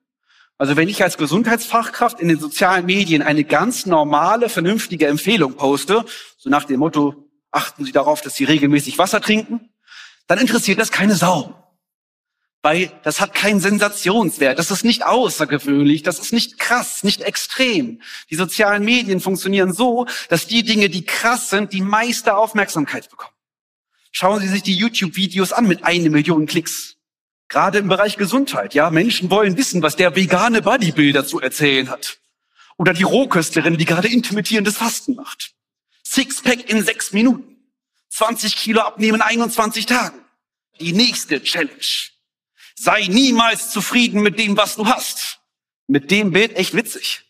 Also 0.58 0.76
wenn 0.76 0.90
ich 0.90 1.02
als 1.02 1.18
Gesundheitsfachkraft 1.18 2.20
in 2.20 2.28
den 2.28 2.40
sozialen 2.40 2.86
Medien 2.86 3.22
eine 3.22 3.46
ganz 3.46 3.86
normale, 3.86 4.50
vernünftige 4.50 5.08
Empfehlung 5.08 5.56
poste, 5.56 6.04
so 6.38 6.50
nach 6.50 6.66
dem 6.66 6.82
Motto, 6.82 7.30
achten 7.50 7.86
Sie 7.86 7.94
darauf, 7.94 8.22
dass 8.22 8.36
Sie 8.36 8.44
regelmäßig 8.44 8.98
Wasser 8.98 9.22
trinken, 9.22 9.70
dann 10.28 10.38
interessiert 10.38 10.78
das 10.78 10.92
keine 10.92 11.16
Sau. 11.16 11.59
Weil 12.62 12.92
das 13.04 13.22
hat 13.22 13.34
keinen 13.34 13.62
Sensationswert, 13.62 14.60
das 14.60 14.70
ist 14.70 14.84
nicht 14.84 15.06
außergewöhnlich, 15.06 16.04
das 16.04 16.20
ist 16.20 16.34
nicht 16.34 16.60
krass, 16.60 17.04
nicht 17.04 17.22
extrem. 17.22 18.02
Die 18.30 18.36
sozialen 18.36 18.84
Medien 18.84 19.22
funktionieren 19.22 19.74
so, 19.74 20.08
dass 20.28 20.46
die 20.46 20.64
Dinge, 20.64 20.90
die 20.90 21.06
krass 21.06 21.50
sind, 21.50 21.72
die 21.72 21.82
meiste 21.82 22.36
Aufmerksamkeit 22.36 23.10
bekommen. 23.10 23.34
Schauen 24.12 24.42
Sie 24.42 24.50
sich 24.50 24.64
die 24.64 24.76
YouTube-Videos 24.76 25.54
an 25.54 25.68
mit 25.68 25.84
eine 25.84 26.10
Million 26.10 26.48
Klicks. 26.48 26.98
Gerade 27.48 27.80
im 27.80 27.88
Bereich 27.88 28.18
Gesundheit, 28.18 28.74
ja. 28.74 28.90
Menschen 28.90 29.32
wollen 29.32 29.56
wissen, 29.56 29.82
was 29.82 29.96
der 29.96 30.16
vegane 30.16 30.62
Bodybuilder 30.62 31.26
zu 31.26 31.40
erzählen 31.40 31.90
hat. 31.90 32.20
Oder 32.78 32.94
die 32.94 33.04
Rohköstlerin, 33.04 33.78
die 33.78 33.86
gerade 33.86 34.08
intermittierendes 34.08 34.78
Fasten 34.78 35.16
macht. 35.16 35.54
Sixpack 36.04 36.70
in 36.70 36.84
sechs 36.84 37.14
Minuten. 37.14 37.58
20 38.10 38.56
Kilo 38.56 38.82
abnehmen 38.82 39.16
in 39.16 39.22
21 39.22 39.86
Tagen. 39.86 40.20
Die 40.80 40.94
nächste 40.94 41.42
Challenge. 41.42 42.10
Sei 42.82 43.08
niemals 43.08 43.72
zufrieden 43.72 44.22
mit 44.22 44.40
dem, 44.40 44.56
was 44.56 44.78
du 44.78 44.86
hast. 44.86 45.42
Mit 45.88 46.12
dem 46.12 46.32
Bild 46.32 46.56
echt 46.56 46.74
witzig. 46.74 47.26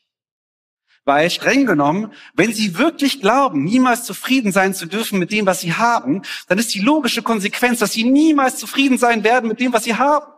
Weil 1.05 1.31
streng 1.31 1.65
genommen, 1.65 2.13
wenn 2.35 2.53
Sie 2.53 2.77
wirklich 2.77 3.19
glauben, 3.19 3.63
niemals 3.63 4.03
zufrieden 4.05 4.51
sein 4.51 4.75
zu 4.75 4.85
dürfen 4.85 5.17
mit 5.17 5.31
dem, 5.31 5.47
was 5.47 5.61
Sie 5.61 5.73
haben, 5.73 6.21
dann 6.47 6.59
ist 6.59 6.75
die 6.75 6.81
logische 6.81 7.23
Konsequenz, 7.23 7.79
dass 7.79 7.93
Sie 7.93 8.03
niemals 8.03 8.59
zufrieden 8.59 8.99
sein 8.99 9.23
werden 9.23 9.47
mit 9.47 9.59
dem, 9.59 9.73
was 9.73 9.85
Sie 9.85 9.95
haben. 9.95 10.31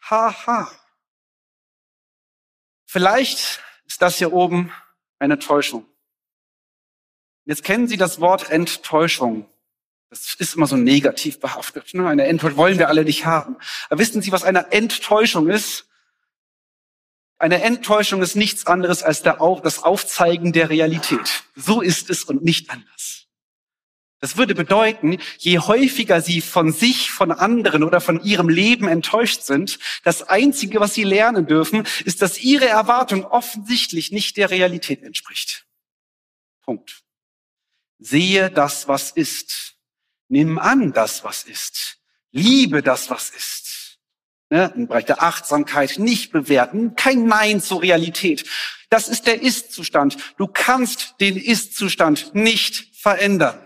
Haha. 0.00 0.46
Ha. 0.46 0.70
Vielleicht 2.84 3.60
ist 3.86 4.00
das 4.00 4.18
hier 4.18 4.32
oben 4.32 4.72
eine 5.18 5.40
Täuschung. 5.40 5.84
Jetzt 7.46 7.64
kennen 7.64 7.88
Sie 7.88 7.96
das 7.96 8.20
Wort 8.20 8.48
Enttäuschung. 8.48 9.51
Das 10.12 10.34
ist 10.38 10.56
immer 10.56 10.66
so 10.66 10.76
negativ 10.76 11.40
behaftet. 11.40 11.94
Ne? 11.94 12.06
Eine 12.06 12.26
Enttäuschung 12.26 12.58
wollen 12.58 12.78
wir 12.78 12.88
alle 12.88 13.02
nicht 13.02 13.24
haben. 13.24 13.56
Aber 13.88 13.98
wissen 13.98 14.20
Sie, 14.20 14.30
was 14.30 14.44
eine 14.44 14.70
Enttäuschung 14.70 15.48
ist? 15.48 15.86
Eine 17.38 17.62
Enttäuschung 17.62 18.20
ist 18.20 18.36
nichts 18.36 18.66
anderes 18.66 19.02
als 19.02 19.22
das 19.22 19.38
Aufzeigen 19.82 20.52
der 20.52 20.68
Realität. 20.68 21.44
So 21.56 21.80
ist 21.80 22.10
es 22.10 22.24
und 22.24 22.44
nicht 22.44 22.68
anders. 22.68 23.26
Das 24.20 24.36
würde 24.36 24.54
bedeuten, 24.54 25.16
je 25.38 25.60
häufiger 25.60 26.20
sie 26.20 26.42
von 26.42 26.72
sich, 26.72 27.10
von 27.10 27.32
anderen 27.32 27.82
oder 27.82 28.02
von 28.02 28.22
ihrem 28.22 28.50
Leben 28.50 28.88
enttäuscht 28.88 29.44
sind, 29.44 29.78
das 30.04 30.24
Einzige, 30.24 30.78
was 30.78 30.92
sie 30.92 31.04
lernen 31.04 31.46
dürfen, 31.46 31.86
ist, 32.04 32.20
dass 32.20 32.38
ihre 32.38 32.68
Erwartung 32.68 33.24
offensichtlich 33.24 34.12
nicht 34.12 34.36
der 34.36 34.50
Realität 34.50 35.02
entspricht. 35.02 35.66
Punkt. 36.60 37.02
Sehe 37.98 38.50
das, 38.50 38.88
was 38.88 39.10
ist. 39.10 39.71
Nimm 40.32 40.58
an 40.58 40.94
das, 40.94 41.24
was 41.24 41.42
ist. 41.44 41.98
Liebe 42.30 42.82
das, 42.82 43.10
was 43.10 43.28
ist 43.28 43.72
ne, 44.52 44.72
im 44.76 44.86
Bereich 44.86 45.04
der 45.04 45.22
Achtsamkeit, 45.22 45.98
nicht 45.98 46.32
bewerten, 46.32 46.94
kein 46.94 47.26
Nein 47.26 47.60
zur 47.60 47.82
Realität. 47.82 48.48
Das 48.90 49.08
ist 49.08 49.26
der 49.26 49.42
Ist-Zustand. 49.42 50.16
Du 50.36 50.46
kannst 50.46 51.16
den 51.20 51.36
Ist-Zustand 51.36 52.34
nicht 52.34 52.94
verändern. 52.94 53.58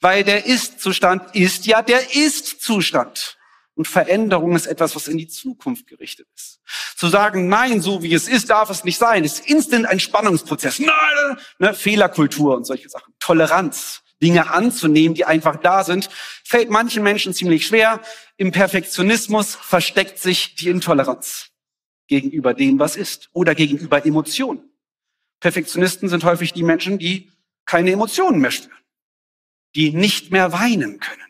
Weil 0.00 0.24
der 0.24 0.46
Ist-Zustand 0.46 1.34
ist 1.36 1.66
ja 1.66 1.82
der 1.82 2.14
Ist-Zustand. 2.14 3.36
Und 3.74 3.86
Veränderung 3.86 4.56
ist 4.56 4.66
etwas, 4.66 4.96
was 4.96 5.06
in 5.06 5.18
die 5.18 5.28
Zukunft 5.28 5.86
gerichtet 5.86 6.26
ist. 6.34 6.60
Zu 6.96 7.06
sagen, 7.06 7.48
nein, 7.48 7.80
so 7.80 8.02
wie 8.02 8.14
es 8.14 8.26
ist, 8.26 8.50
darf 8.50 8.70
es 8.70 8.82
nicht 8.82 8.98
sein, 8.98 9.22
ist 9.22 9.48
instant 9.48 9.86
ein 9.86 10.00
Spannungsprozess. 10.00 10.80
Nein, 10.80 11.38
ne, 11.60 11.74
Fehlerkultur 11.74 12.56
und 12.56 12.64
solche 12.64 12.88
Sachen. 12.88 13.14
Toleranz. 13.20 14.02
Dinge 14.22 14.50
anzunehmen, 14.50 15.14
die 15.14 15.24
einfach 15.24 15.56
da 15.56 15.84
sind, 15.84 16.08
fällt 16.44 16.70
manchen 16.70 17.02
Menschen 17.02 17.34
ziemlich 17.34 17.66
schwer. 17.66 18.00
Im 18.36 18.50
Perfektionismus 18.50 19.54
versteckt 19.54 20.18
sich 20.18 20.54
die 20.56 20.68
Intoleranz 20.68 21.50
gegenüber 22.08 22.54
dem, 22.54 22.78
was 22.78 22.96
ist 22.96 23.28
oder 23.32 23.54
gegenüber 23.54 24.04
Emotionen. 24.04 24.68
Perfektionisten 25.40 26.08
sind 26.08 26.24
häufig 26.24 26.52
die 26.52 26.64
Menschen, 26.64 26.98
die 26.98 27.30
keine 27.64 27.92
Emotionen 27.92 28.40
mehr 28.40 28.50
spüren, 28.50 28.72
die 29.74 29.92
nicht 29.92 30.32
mehr 30.32 30.52
weinen 30.52 30.98
können. 30.98 31.22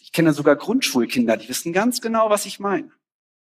Ich 0.00 0.12
kenne 0.12 0.32
sogar 0.32 0.56
Grundschulkinder, 0.56 1.36
die 1.36 1.48
wissen 1.48 1.72
ganz 1.72 2.00
genau, 2.00 2.30
was 2.30 2.46
ich 2.46 2.58
meine. 2.58 2.90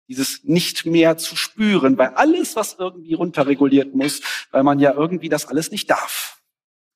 Dieses 0.09 0.45
nicht 0.45 0.87
mehr 0.87 1.16
zu 1.16 1.37
spüren, 1.37 1.99
weil 1.99 2.09
alles, 2.11 2.56
was 2.56 2.76
irgendwie 2.78 3.14
runterreguliert 3.14 3.95
muss, 3.95 4.21
weil 4.50 4.62
man 4.62 4.78
ja 4.78 4.92
irgendwie 4.92 5.28
das 5.28 5.47
alles 5.47 5.71
nicht 5.71 5.90
darf. 5.90 6.36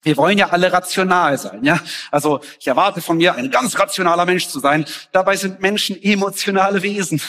Wir 0.03 0.17
wollen 0.17 0.39
ja 0.39 0.49
alle 0.49 0.73
rational 0.73 1.37
sein, 1.37 1.63
ja. 1.63 1.79
Also 2.11 2.41
ich 2.59 2.67
erwarte 2.67 3.03
von 3.03 3.19
mir, 3.19 3.35
ein 3.35 3.51
ganz 3.51 3.79
rationaler 3.79 4.25
Mensch 4.25 4.49
zu 4.49 4.59
sein. 4.59 4.87
Dabei 5.13 5.37
sind 5.37 5.61
Menschen 5.61 6.03
emotionale 6.03 6.83
Wesen. 6.83 7.21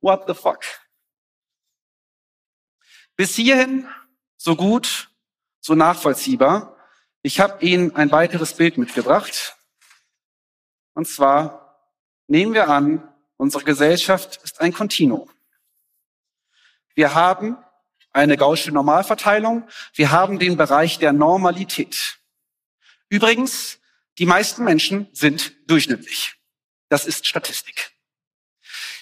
What 0.00 0.24
the 0.26 0.34
fuck? 0.34 0.60
Bis 3.16 3.34
hierhin 3.36 3.88
so 4.36 4.56
gut, 4.56 5.10
so 5.60 5.74
nachvollziehbar. 5.74 6.76
Ich 7.22 7.40
habe 7.40 7.64
Ihnen 7.64 7.94
ein 7.96 8.10
weiteres 8.10 8.54
Bild 8.54 8.78
mitgebracht. 8.78 9.56
Und 10.94 11.06
zwar 11.06 11.90
nehmen 12.26 12.54
wir 12.54 12.68
an, 12.68 13.06
unsere 13.36 13.64
Gesellschaft 13.64 14.40
ist 14.42 14.60
ein 14.60 14.72
Kontinuum. 14.72 15.30
Wir 16.94 17.14
haben 17.14 17.56
eine 18.12 18.36
gaußsche 18.36 18.72
Normalverteilung. 18.72 19.68
Wir 19.94 20.10
haben 20.10 20.38
den 20.38 20.56
Bereich 20.56 20.98
der 20.98 21.12
Normalität. 21.12 22.18
Übrigens, 23.08 23.78
die 24.18 24.26
meisten 24.26 24.64
Menschen 24.64 25.08
sind 25.12 25.52
durchschnittlich. 25.66 26.34
Das 26.88 27.06
ist 27.06 27.26
Statistik. 27.26 27.92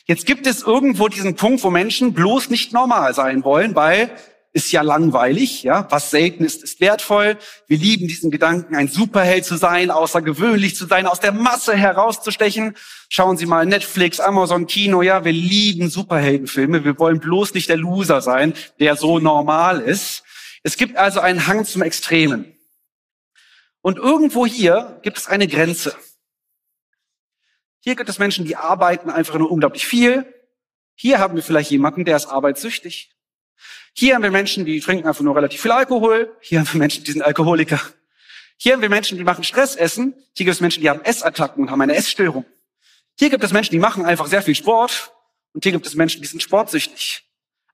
Jetzt 0.06 0.26
gibt 0.26 0.46
es 0.46 0.62
irgendwo 0.62 1.08
diesen 1.08 1.36
Punkt, 1.36 1.62
wo 1.62 1.70
Menschen 1.70 2.14
bloß 2.14 2.48
nicht 2.48 2.72
normal 2.72 3.12
sein 3.14 3.44
wollen, 3.44 3.74
weil 3.74 4.16
ist 4.58 4.72
ja 4.72 4.82
langweilig, 4.82 5.62
ja. 5.62 5.86
Was 5.90 6.10
selten 6.10 6.44
ist, 6.44 6.64
ist 6.64 6.80
wertvoll. 6.80 7.38
Wir 7.68 7.78
lieben 7.78 8.08
diesen 8.08 8.32
Gedanken, 8.32 8.74
ein 8.74 8.88
Superheld 8.88 9.44
zu 9.44 9.56
sein, 9.56 9.92
außergewöhnlich 9.92 10.74
zu 10.74 10.86
sein, 10.86 11.06
aus 11.06 11.20
der 11.20 11.30
Masse 11.30 11.76
herauszustechen. 11.76 12.76
Schauen 13.08 13.36
Sie 13.36 13.46
mal 13.46 13.66
Netflix, 13.66 14.18
Amazon 14.18 14.66
Kino, 14.66 15.00
ja. 15.00 15.24
Wir 15.24 15.32
lieben 15.32 15.88
Superheldenfilme. 15.88 16.84
Wir 16.84 16.98
wollen 16.98 17.20
bloß 17.20 17.54
nicht 17.54 17.68
der 17.68 17.76
Loser 17.76 18.20
sein, 18.20 18.52
der 18.80 18.96
so 18.96 19.20
normal 19.20 19.80
ist. 19.80 20.24
Es 20.64 20.76
gibt 20.76 20.96
also 20.96 21.20
einen 21.20 21.46
Hang 21.46 21.64
zum 21.64 21.82
Extremen. 21.82 22.56
Und 23.80 23.96
irgendwo 23.96 24.44
hier 24.44 24.98
gibt 25.02 25.18
es 25.18 25.28
eine 25.28 25.46
Grenze. 25.46 25.94
Hier 27.78 27.94
gibt 27.94 28.08
es 28.10 28.18
Menschen, 28.18 28.44
die 28.44 28.56
arbeiten 28.56 29.08
einfach 29.08 29.38
nur 29.38 29.52
unglaublich 29.52 29.86
viel. 29.86 30.26
Hier 30.96 31.20
haben 31.20 31.36
wir 31.36 31.44
vielleicht 31.44 31.70
jemanden, 31.70 32.04
der 32.04 32.16
ist 32.16 32.26
arbeitssüchtig. 32.26 33.14
Hier 34.00 34.14
haben 34.14 34.22
wir 34.22 34.30
Menschen, 34.30 34.64
die 34.64 34.78
trinken 34.78 35.08
einfach 35.08 35.24
nur 35.24 35.34
relativ 35.34 35.60
viel 35.60 35.72
Alkohol. 35.72 36.32
Hier 36.38 36.60
haben 36.60 36.72
wir 36.72 36.78
Menschen, 36.78 37.02
die 37.02 37.10
sind 37.10 37.22
Alkoholiker. 37.22 37.80
Hier 38.56 38.74
haben 38.74 38.80
wir 38.80 38.88
Menschen, 38.88 39.18
die 39.18 39.24
machen 39.24 39.42
Stressessen. 39.42 40.14
Hier 40.36 40.46
gibt 40.46 40.54
es 40.54 40.60
Menschen, 40.60 40.82
die 40.82 40.88
haben 40.88 41.00
Essattacken 41.00 41.64
und 41.64 41.70
haben 41.72 41.80
eine 41.80 41.96
Essstörung. 41.96 42.44
Hier 43.18 43.28
gibt 43.28 43.42
es 43.42 43.52
Menschen, 43.52 43.72
die 43.72 43.80
machen 43.80 44.06
einfach 44.06 44.28
sehr 44.28 44.40
viel 44.40 44.54
Sport. 44.54 45.10
Und 45.52 45.64
hier 45.64 45.72
gibt 45.72 45.84
es 45.84 45.96
Menschen, 45.96 46.22
die 46.22 46.28
sind 46.28 46.40
sportsüchtig. 46.40 47.24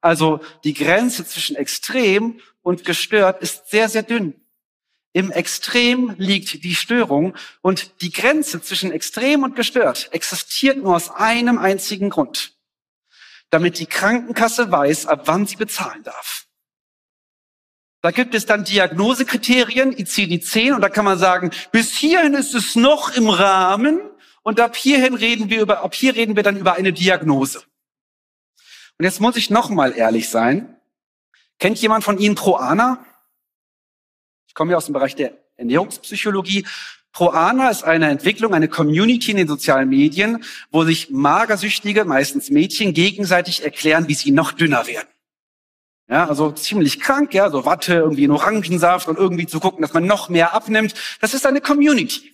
Also 0.00 0.40
die 0.64 0.72
Grenze 0.72 1.26
zwischen 1.26 1.56
extrem 1.56 2.40
und 2.62 2.86
gestört 2.86 3.42
ist 3.42 3.68
sehr, 3.68 3.90
sehr 3.90 4.02
dünn. 4.02 4.32
Im 5.12 5.30
Extrem 5.30 6.14
liegt 6.16 6.64
die 6.64 6.74
Störung 6.74 7.34
und 7.60 8.00
die 8.00 8.10
Grenze 8.10 8.62
zwischen 8.62 8.92
extrem 8.92 9.42
und 9.42 9.56
gestört 9.56 10.08
existiert 10.12 10.78
nur 10.78 10.96
aus 10.96 11.10
einem 11.10 11.58
einzigen 11.58 12.08
Grund 12.08 12.53
damit 13.54 13.78
die 13.78 13.86
Krankenkasse 13.86 14.72
weiß, 14.72 15.06
ab 15.06 15.22
wann 15.26 15.46
sie 15.46 15.54
bezahlen 15.54 16.02
darf. 16.02 16.48
Da 18.02 18.10
gibt 18.10 18.34
es 18.34 18.46
dann 18.46 18.64
Diagnosekriterien, 18.64 19.94
ICD-10, 19.94 20.74
und 20.74 20.80
da 20.80 20.88
kann 20.88 21.04
man 21.04 21.18
sagen, 21.18 21.52
bis 21.70 21.92
hierhin 21.92 22.34
ist 22.34 22.52
es 22.52 22.74
noch 22.74 23.16
im 23.16 23.28
Rahmen, 23.28 24.00
und 24.42 24.58
ab 24.58 24.74
hierhin 24.74 25.14
reden 25.14 25.50
wir 25.50 25.62
über, 25.62 25.84
ab 25.84 25.94
hier 25.94 26.16
reden 26.16 26.34
wir 26.34 26.42
dann 26.42 26.56
über 26.56 26.72
eine 26.74 26.92
Diagnose. 26.92 27.62
Und 28.98 29.04
jetzt 29.04 29.20
muss 29.20 29.36
ich 29.36 29.50
noch 29.50 29.70
mal 29.70 29.92
ehrlich 29.92 30.28
sein. 30.28 30.76
Kennt 31.60 31.80
jemand 31.80 32.02
von 32.02 32.18
Ihnen 32.18 32.34
Proana? 32.34 33.06
Ich 34.48 34.54
komme 34.54 34.72
ja 34.72 34.78
aus 34.78 34.86
dem 34.86 34.94
Bereich 34.94 35.14
der 35.14 35.32
Ernährungspsychologie. 35.56 36.66
Proana 37.14 37.70
ist 37.70 37.84
eine 37.84 38.10
Entwicklung, 38.10 38.54
eine 38.54 38.68
Community 38.68 39.30
in 39.30 39.36
den 39.36 39.46
sozialen 39.46 39.88
Medien, 39.88 40.44
wo 40.72 40.84
sich 40.84 41.10
Magersüchtige, 41.10 42.04
meistens 42.04 42.50
Mädchen, 42.50 42.92
gegenseitig 42.92 43.62
erklären, 43.62 44.08
wie 44.08 44.14
sie 44.14 44.32
noch 44.32 44.50
dünner 44.50 44.88
werden. 44.88 45.08
Ja, 46.08 46.28
also 46.28 46.50
ziemlich 46.50 46.98
krank, 47.00 47.32
ja, 47.32 47.48
so 47.50 47.64
Watte, 47.64 47.94
irgendwie 47.94 48.24
in 48.24 48.32
Orangensaft 48.32 49.06
und 49.06 49.16
irgendwie 49.16 49.46
zu 49.46 49.60
gucken, 49.60 49.80
dass 49.80 49.94
man 49.94 50.04
noch 50.04 50.28
mehr 50.28 50.54
abnimmt. 50.54 50.94
Das 51.20 51.34
ist 51.34 51.46
eine 51.46 51.60
Community. 51.60 52.32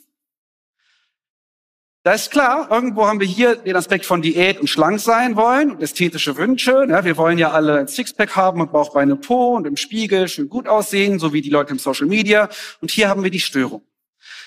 Da 2.02 2.12
ist 2.14 2.30
klar, 2.30 2.68
irgendwo 2.70 3.06
haben 3.06 3.20
wir 3.20 3.26
hier 3.26 3.56
den 3.56 3.76
Aspekt 3.76 4.06
von 4.06 4.22
Diät 4.22 4.58
und 4.58 4.68
schlank 4.68 4.99
sein 4.99 5.37
wollen 5.37 5.72
und 5.72 5.82
ästhetische 5.82 6.38
Wünsche. 6.38 6.87
Ja, 6.88 7.04
wir 7.04 7.18
wollen 7.18 7.37
ja 7.37 7.50
alle 7.50 7.80
ein 7.80 7.87
Sixpack 7.88 8.34
haben 8.34 8.62
und 8.62 8.72
Bauchbeine 8.72 9.16
Po 9.16 9.56
und 9.56 9.66
im 9.66 9.76
Spiegel 9.76 10.26
schön 10.26 10.49
gut 10.49 10.66
aussehen, 10.66 11.18
so 11.18 11.34
wie 11.34 11.42
die 11.42 11.50
Leute 11.50 11.72
im 11.72 11.78
Social 11.78 12.06
Media. 12.06 12.49
Und 12.80 12.90
hier 12.90 13.10
haben 13.10 13.22
wir 13.22 13.30
die 13.30 13.40
Störung. 13.40 13.82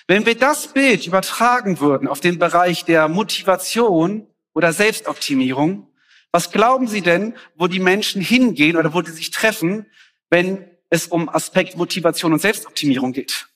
Wenn 0.07 0.25
wir 0.25 0.35
das 0.35 0.67
Bild 0.67 1.07
übertragen 1.07 1.79
würden 1.79 2.07
auf 2.07 2.19
den 2.19 2.39
Bereich 2.39 2.83
der 2.85 3.07
Motivation 3.07 4.27
oder 4.53 4.73
Selbstoptimierung, 4.73 5.87
was 6.31 6.51
glauben 6.51 6.87
Sie 6.87 7.01
denn, 7.01 7.35
wo 7.55 7.67
die 7.67 7.79
Menschen 7.79 8.21
hingehen 8.21 8.75
oder 8.75 8.93
wo 8.93 9.01
die 9.01 9.11
sich 9.11 9.31
treffen, 9.31 9.85
wenn 10.29 10.69
es 10.89 11.07
um 11.07 11.29
Aspekt 11.29 11.77
Motivation 11.77 12.33
und 12.33 12.39
Selbstoptimierung 12.39 13.13
geht? 13.13 13.47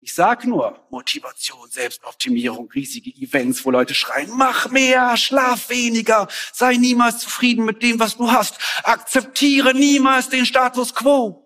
Ich 0.00 0.14
sag 0.14 0.44
nur 0.44 0.86
Motivation, 0.90 1.68
Selbstoptimierung, 1.68 2.70
riesige 2.70 3.10
Events, 3.10 3.64
wo 3.64 3.70
Leute 3.70 3.94
schreien, 3.94 4.30
mach 4.36 4.70
mehr, 4.70 5.16
schlaf 5.16 5.68
weniger, 5.68 6.28
sei 6.52 6.76
niemals 6.76 7.18
zufrieden 7.18 7.64
mit 7.64 7.82
dem, 7.82 7.98
was 7.98 8.16
du 8.16 8.30
hast, 8.30 8.58
akzeptiere 8.84 9.74
niemals 9.74 10.28
den 10.28 10.46
Status 10.46 10.94
quo. 10.94 11.45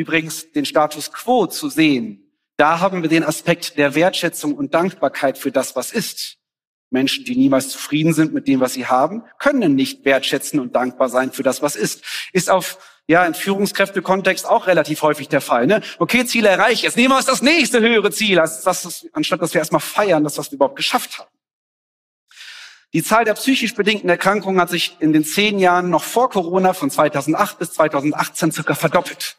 Übrigens 0.00 0.50
den 0.52 0.64
Status 0.64 1.12
quo 1.12 1.46
zu 1.46 1.68
sehen, 1.68 2.32
da 2.56 2.80
haben 2.80 3.02
wir 3.02 3.10
den 3.10 3.22
Aspekt 3.22 3.76
der 3.76 3.94
Wertschätzung 3.94 4.54
und 4.54 4.72
Dankbarkeit 4.72 5.36
für 5.36 5.52
das, 5.52 5.76
was 5.76 5.92
ist. 5.92 6.38
Menschen, 6.88 7.26
die 7.26 7.36
niemals 7.36 7.68
zufrieden 7.68 8.14
sind 8.14 8.32
mit 8.32 8.48
dem, 8.48 8.60
was 8.60 8.72
sie 8.72 8.86
haben, 8.86 9.24
können 9.38 9.74
nicht 9.74 10.06
wertschätzen 10.06 10.58
und 10.58 10.74
dankbar 10.74 11.10
sein 11.10 11.32
für 11.32 11.42
das, 11.42 11.60
was 11.60 11.76
ist. 11.76 12.02
Ist 12.32 12.48
auf 12.48 12.78
ja, 13.06 13.26
im 13.26 13.34
Führungskräftekontext 13.34 14.46
auch 14.46 14.66
relativ 14.68 15.02
häufig 15.02 15.28
der 15.28 15.42
Fall. 15.42 15.66
Ne? 15.66 15.82
Okay, 15.98 16.24
Ziel 16.24 16.46
erreicht, 16.46 16.82
jetzt 16.82 16.96
nehmen 16.96 17.10
wir 17.10 17.18
uns 17.18 17.26
das 17.26 17.42
nächste 17.42 17.80
höhere 17.80 18.10
Ziel, 18.10 18.38
als 18.38 18.62
das, 18.62 19.06
anstatt 19.12 19.42
dass 19.42 19.52
wir 19.52 19.58
erstmal 19.58 19.80
feiern, 19.80 20.24
dass 20.24 20.38
wir 20.38 20.44
das 20.44 20.52
überhaupt 20.52 20.76
geschafft 20.76 21.18
haben. 21.18 21.30
Die 22.94 23.02
Zahl 23.02 23.26
der 23.26 23.34
psychisch 23.34 23.74
bedingten 23.74 24.08
Erkrankungen 24.08 24.60
hat 24.60 24.70
sich 24.70 24.96
in 24.98 25.12
den 25.12 25.24
zehn 25.24 25.58
Jahren 25.58 25.90
noch 25.90 26.04
vor 26.04 26.30
Corona 26.30 26.72
von 26.72 26.90
2008 26.90 27.58
bis 27.58 27.72
2018 27.72 28.50
circa 28.50 28.74
verdoppelt. 28.74 29.36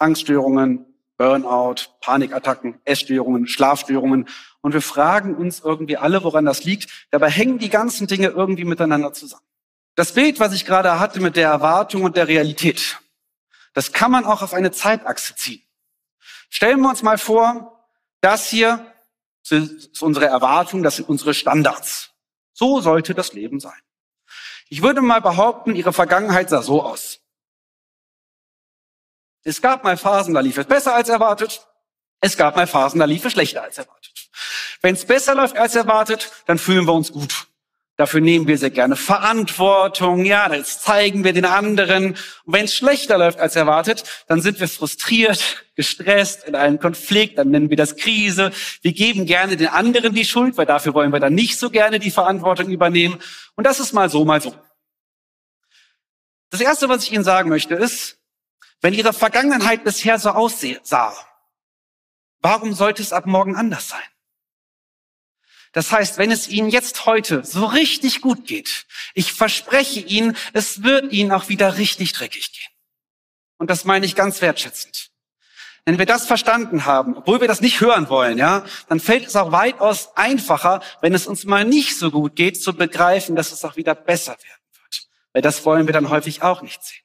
Angststörungen, 0.00 0.86
Burnout, 1.16 1.90
Panikattacken, 2.00 2.80
Essstörungen, 2.84 3.46
Schlafstörungen. 3.46 4.28
Und 4.62 4.72
wir 4.72 4.80
fragen 4.80 5.36
uns 5.36 5.60
irgendwie 5.60 5.96
alle, 5.96 6.24
woran 6.24 6.46
das 6.46 6.64
liegt. 6.64 7.08
Dabei 7.10 7.30
hängen 7.30 7.58
die 7.58 7.68
ganzen 7.68 8.06
Dinge 8.06 8.28
irgendwie 8.28 8.64
miteinander 8.64 9.12
zusammen. 9.12 9.44
Das 9.96 10.12
Bild, 10.12 10.40
was 10.40 10.54
ich 10.54 10.64
gerade 10.64 10.98
hatte 10.98 11.20
mit 11.20 11.36
der 11.36 11.48
Erwartung 11.48 12.04
und 12.04 12.16
der 12.16 12.26
Realität, 12.26 12.98
das 13.74 13.92
kann 13.92 14.10
man 14.10 14.24
auch 14.24 14.42
auf 14.42 14.54
eine 14.54 14.70
Zeitachse 14.70 15.34
ziehen. 15.36 15.62
Stellen 16.48 16.80
wir 16.80 16.88
uns 16.88 17.02
mal 17.02 17.18
vor, 17.18 17.86
das 18.20 18.48
hier 18.48 18.86
ist 19.48 20.02
unsere 20.02 20.26
Erwartung, 20.26 20.82
das 20.82 20.96
sind 20.96 21.08
unsere 21.08 21.34
Standards. 21.34 22.10
So 22.52 22.80
sollte 22.80 23.14
das 23.14 23.32
Leben 23.32 23.60
sein. 23.60 23.80
Ich 24.68 24.82
würde 24.82 25.02
mal 25.02 25.20
behaupten, 25.20 25.74
ihre 25.74 25.92
Vergangenheit 25.92 26.50
sah 26.50 26.62
so 26.62 26.82
aus. 26.82 27.19
Es 29.44 29.62
gab 29.62 29.84
mal 29.84 29.96
Phasen, 29.96 30.34
da 30.34 30.40
lief 30.40 30.58
es 30.58 30.66
besser 30.66 30.94
als 30.94 31.08
erwartet. 31.08 31.66
Es 32.20 32.36
gab 32.36 32.56
mal 32.56 32.66
Phasen, 32.66 33.00
da 33.00 33.06
lief 33.06 33.24
es 33.24 33.32
schlechter 33.32 33.62
als 33.62 33.78
erwartet. 33.78 34.12
Wenn 34.82 34.94
es 34.94 35.04
besser 35.04 35.34
läuft 35.34 35.56
als 35.56 35.74
erwartet, 35.74 36.30
dann 36.46 36.58
fühlen 36.58 36.86
wir 36.86 36.92
uns 36.92 37.12
gut. 37.12 37.46
Dafür 37.96 38.22
nehmen 38.22 38.46
wir 38.46 38.56
sehr 38.56 38.70
gerne 38.70 38.96
Verantwortung. 38.96 40.24
Ja, 40.24 40.48
das 40.48 40.80
zeigen 40.80 41.22
wir 41.22 41.34
den 41.34 41.44
anderen. 41.44 42.12
Und 42.12 42.18
wenn 42.46 42.64
es 42.64 42.74
schlechter 42.74 43.18
läuft 43.18 43.38
als 43.38 43.56
erwartet, 43.56 44.04
dann 44.26 44.40
sind 44.40 44.58
wir 44.58 44.68
frustriert, 44.68 45.66
gestresst, 45.76 46.44
in 46.44 46.54
einem 46.54 46.78
Konflikt. 46.78 47.36
Dann 47.36 47.50
nennen 47.50 47.68
wir 47.68 47.76
das 47.76 47.96
Krise. 47.96 48.52
Wir 48.80 48.94
geben 48.94 49.26
gerne 49.26 49.58
den 49.58 49.68
anderen 49.68 50.14
die 50.14 50.24
Schuld, 50.24 50.56
weil 50.56 50.64
dafür 50.64 50.94
wollen 50.94 51.12
wir 51.12 51.20
dann 51.20 51.34
nicht 51.34 51.58
so 51.58 51.68
gerne 51.68 51.98
die 51.98 52.10
Verantwortung 52.10 52.70
übernehmen. 52.70 53.18
Und 53.54 53.64
das 53.64 53.80
ist 53.80 53.92
mal 53.92 54.08
so, 54.08 54.24
mal 54.24 54.40
so. 54.40 54.54
Das 56.48 56.62
Erste, 56.62 56.88
was 56.88 57.04
ich 57.04 57.12
Ihnen 57.12 57.24
sagen 57.24 57.50
möchte, 57.50 57.74
ist, 57.74 58.19
wenn 58.80 58.94
Ihre 58.94 59.12
Vergangenheit 59.12 59.84
bisher 59.84 60.18
so 60.18 60.30
aussah, 60.30 61.14
warum 62.40 62.72
sollte 62.72 63.02
es 63.02 63.12
ab 63.12 63.26
morgen 63.26 63.56
anders 63.56 63.88
sein? 63.88 64.00
Das 65.72 65.92
heißt, 65.92 66.18
wenn 66.18 66.32
es 66.32 66.48
Ihnen 66.48 66.68
jetzt 66.68 67.06
heute 67.06 67.44
so 67.44 67.64
richtig 67.66 68.20
gut 68.20 68.46
geht, 68.46 68.86
ich 69.14 69.32
verspreche 69.32 70.00
Ihnen, 70.00 70.36
es 70.52 70.82
wird 70.82 71.12
Ihnen 71.12 71.30
auch 71.30 71.48
wieder 71.48 71.78
richtig 71.78 72.12
dreckig 72.12 72.52
gehen. 72.52 72.72
Und 73.58 73.70
das 73.70 73.84
meine 73.84 74.06
ich 74.06 74.16
ganz 74.16 74.40
wertschätzend. 74.40 75.10
Wenn 75.84 75.98
wir 75.98 76.06
das 76.06 76.26
verstanden 76.26 76.84
haben, 76.84 77.16
obwohl 77.16 77.40
wir 77.40 77.48
das 77.48 77.60
nicht 77.60 77.80
hören 77.80 78.08
wollen, 78.08 78.36
ja, 78.36 78.64
dann 78.88 79.00
fällt 79.00 79.26
es 79.26 79.36
auch 79.36 79.52
weitaus 79.52 80.16
einfacher, 80.16 80.82
wenn 81.00 81.14
es 81.14 81.26
uns 81.26 81.44
mal 81.44 81.64
nicht 81.64 81.98
so 81.98 82.10
gut 82.10 82.36
geht, 82.36 82.62
zu 82.62 82.74
begreifen, 82.74 83.36
dass 83.36 83.52
es 83.52 83.64
auch 83.64 83.76
wieder 83.76 83.94
besser 83.94 84.32
werden 84.32 84.62
wird. 84.74 85.08
Weil 85.32 85.42
das 85.42 85.64
wollen 85.64 85.86
wir 85.86 85.92
dann 85.92 86.10
häufig 86.10 86.42
auch 86.42 86.62
nicht 86.62 86.82
sehen. 86.82 87.02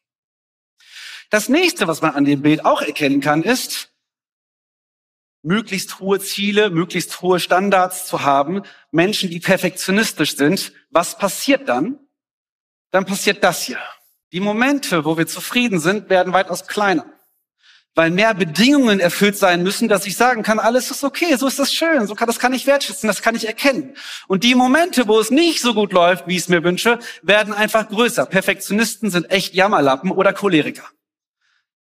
Das 1.29 1.49
nächste, 1.49 1.87
was 1.87 2.01
man 2.01 2.11
an 2.11 2.25
dem 2.25 2.41
Bild 2.41 2.65
auch 2.65 2.81
erkennen 2.81 3.21
kann, 3.21 3.43
ist, 3.43 3.91
möglichst 5.41 5.99
hohe 5.99 6.19
Ziele, 6.19 6.69
möglichst 6.69 7.21
hohe 7.21 7.39
Standards 7.39 8.07
zu 8.07 8.23
haben, 8.23 8.63
Menschen, 8.91 9.29
die 9.29 9.39
perfektionistisch 9.39 10.35
sind. 10.35 10.73
Was 10.89 11.17
passiert 11.17 11.69
dann? 11.69 11.99
Dann 12.91 13.05
passiert 13.05 13.43
das 13.43 13.61
hier. 13.61 13.79
Die 14.31 14.39
Momente, 14.39 15.05
wo 15.05 15.17
wir 15.17 15.27
zufrieden 15.27 15.79
sind, 15.79 16.09
werden 16.09 16.33
weitaus 16.33 16.67
kleiner. 16.67 17.05
weil 17.95 18.11
mehr 18.11 18.33
Bedingungen 18.33 18.99
erfüllt 18.99 19.37
sein 19.37 19.63
müssen, 19.63 19.87
dass 19.87 20.05
ich 20.05 20.17
sagen 20.17 20.43
kann, 20.43 20.59
alles 20.59 20.91
ist 20.91 21.03
okay, 21.03 21.37
so 21.37 21.47
ist 21.47 21.59
das 21.59 21.73
schön, 21.73 22.05
so 22.07 22.13
kann, 22.13 22.27
das 22.27 22.39
kann 22.39 22.53
ich 22.53 22.67
wertschätzen, 22.67 23.07
das 23.07 23.21
kann 23.21 23.35
ich 23.35 23.47
erkennen. 23.47 23.95
Und 24.27 24.43
die 24.43 24.53
Momente, 24.53 25.07
wo 25.07 25.19
es 25.19 25.31
nicht 25.31 25.61
so 25.61 25.73
gut 25.73 25.93
läuft, 25.93 26.27
wie 26.27 26.35
ich 26.35 26.41
es 26.41 26.49
mir 26.49 26.63
wünsche, 26.63 26.99
werden 27.21 27.53
einfach 27.53 27.87
größer. 27.87 28.25
Perfektionisten 28.25 29.09
sind 29.09 29.31
echt 29.31 29.53
Jammerlappen 29.53 30.11
oder 30.11 30.33
Choleriker. 30.33 30.83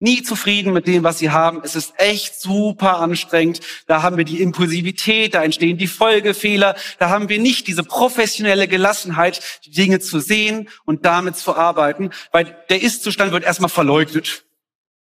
Nie 0.03 0.25
zufrieden 0.25 0.73
mit 0.73 0.89
dem, 0.89 1.05
was 1.05 1.21
sie 1.21 1.31
haben. 1.31 1.61
Es 1.63 1.77
ist 1.77 1.95
echt 1.97 2.41
super 2.41 2.99
anstrengend. 2.99 3.61
Da 3.87 4.03
haben 4.03 4.17
wir 4.17 4.25
die 4.25 4.43
Impulsivität, 4.43 5.33
da 5.33 5.45
entstehen 5.45 5.79
die 5.79 5.87
Folgefehler. 5.87 6.75
Da 6.99 7.09
haben 7.09 7.29
wir 7.29 7.39
nicht 7.39 7.69
diese 7.69 7.85
professionelle 7.85 8.67
Gelassenheit, 8.67 9.41
die 9.65 9.71
Dinge 9.71 10.01
zu 10.01 10.19
sehen 10.19 10.69
und 10.85 11.07
damit 11.07 11.37
zu 11.37 11.55
arbeiten, 11.55 12.11
weil 12.33 12.57
der 12.69 12.83
Ist-Zustand 12.83 13.31
wird 13.31 13.45
erstmal 13.45 13.69
verleugnet. 13.69 14.45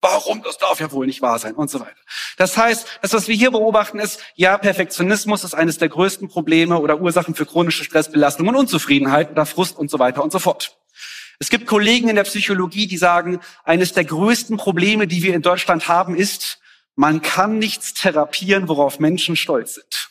Warum? 0.01 0.43
Das 0.43 0.57
darf 0.57 0.81
ja 0.81 0.91
wohl 0.91 1.05
nicht 1.05 1.21
wahr 1.21 1.39
sein 1.39 1.55
und 1.55 1.69
so 1.69 1.79
weiter. 1.79 1.95
Das 2.35 2.57
heißt, 2.57 2.99
das, 3.01 3.13
was 3.13 3.29
wir 3.29 3.35
hier 3.35 3.51
beobachten, 3.51 3.99
ist, 3.99 4.21
ja, 4.35 4.57
Perfektionismus 4.57 5.45
ist 5.45 5.53
eines 5.53 5.77
der 5.77 5.87
größten 5.87 6.27
Probleme 6.27 6.77
oder 6.77 6.99
Ursachen 6.99 7.35
für 7.35 7.45
chronische 7.45 7.85
Stressbelastung 7.85 8.49
und 8.49 8.55
Unzufriedenheit 8.57 9.31
oder 9.31 9.45
Frust 9.45 9.77
und 9.77 9.89
so 9.89 9.97
weiter 9.97 10.21
und 10.23 10.33
so 10.33 10.39
fort. 10.39 10.78
Es 11.39 11.49
gibt 11.49 11.67
Kollegen 11.67 12.09
in 12.09 12.17
der 12.17 12.23
Psychologie, 12.25 12.85
die 12.85 12.97
sagen, 12.97 13.39
eines 13.63 13.93
der 13.93 14.03
größten 14.03 14.57
Probleme, 14.57 15.07
die 15.07 15.23
wir 15.23 15.33
in 15.33 15.41
Deutschland 15.41 15.87
haben, 15.87 16.15
ist, 16.15 16.59
man 16.95 17.21
kann 17.21 17.59
nichts 17.59 17.93
therapieren, 17.93 18.67
worauf 18.67 18.99
Menschen 18.99 19.37
stolz 19.37 19.75
sind. 19.75 20.09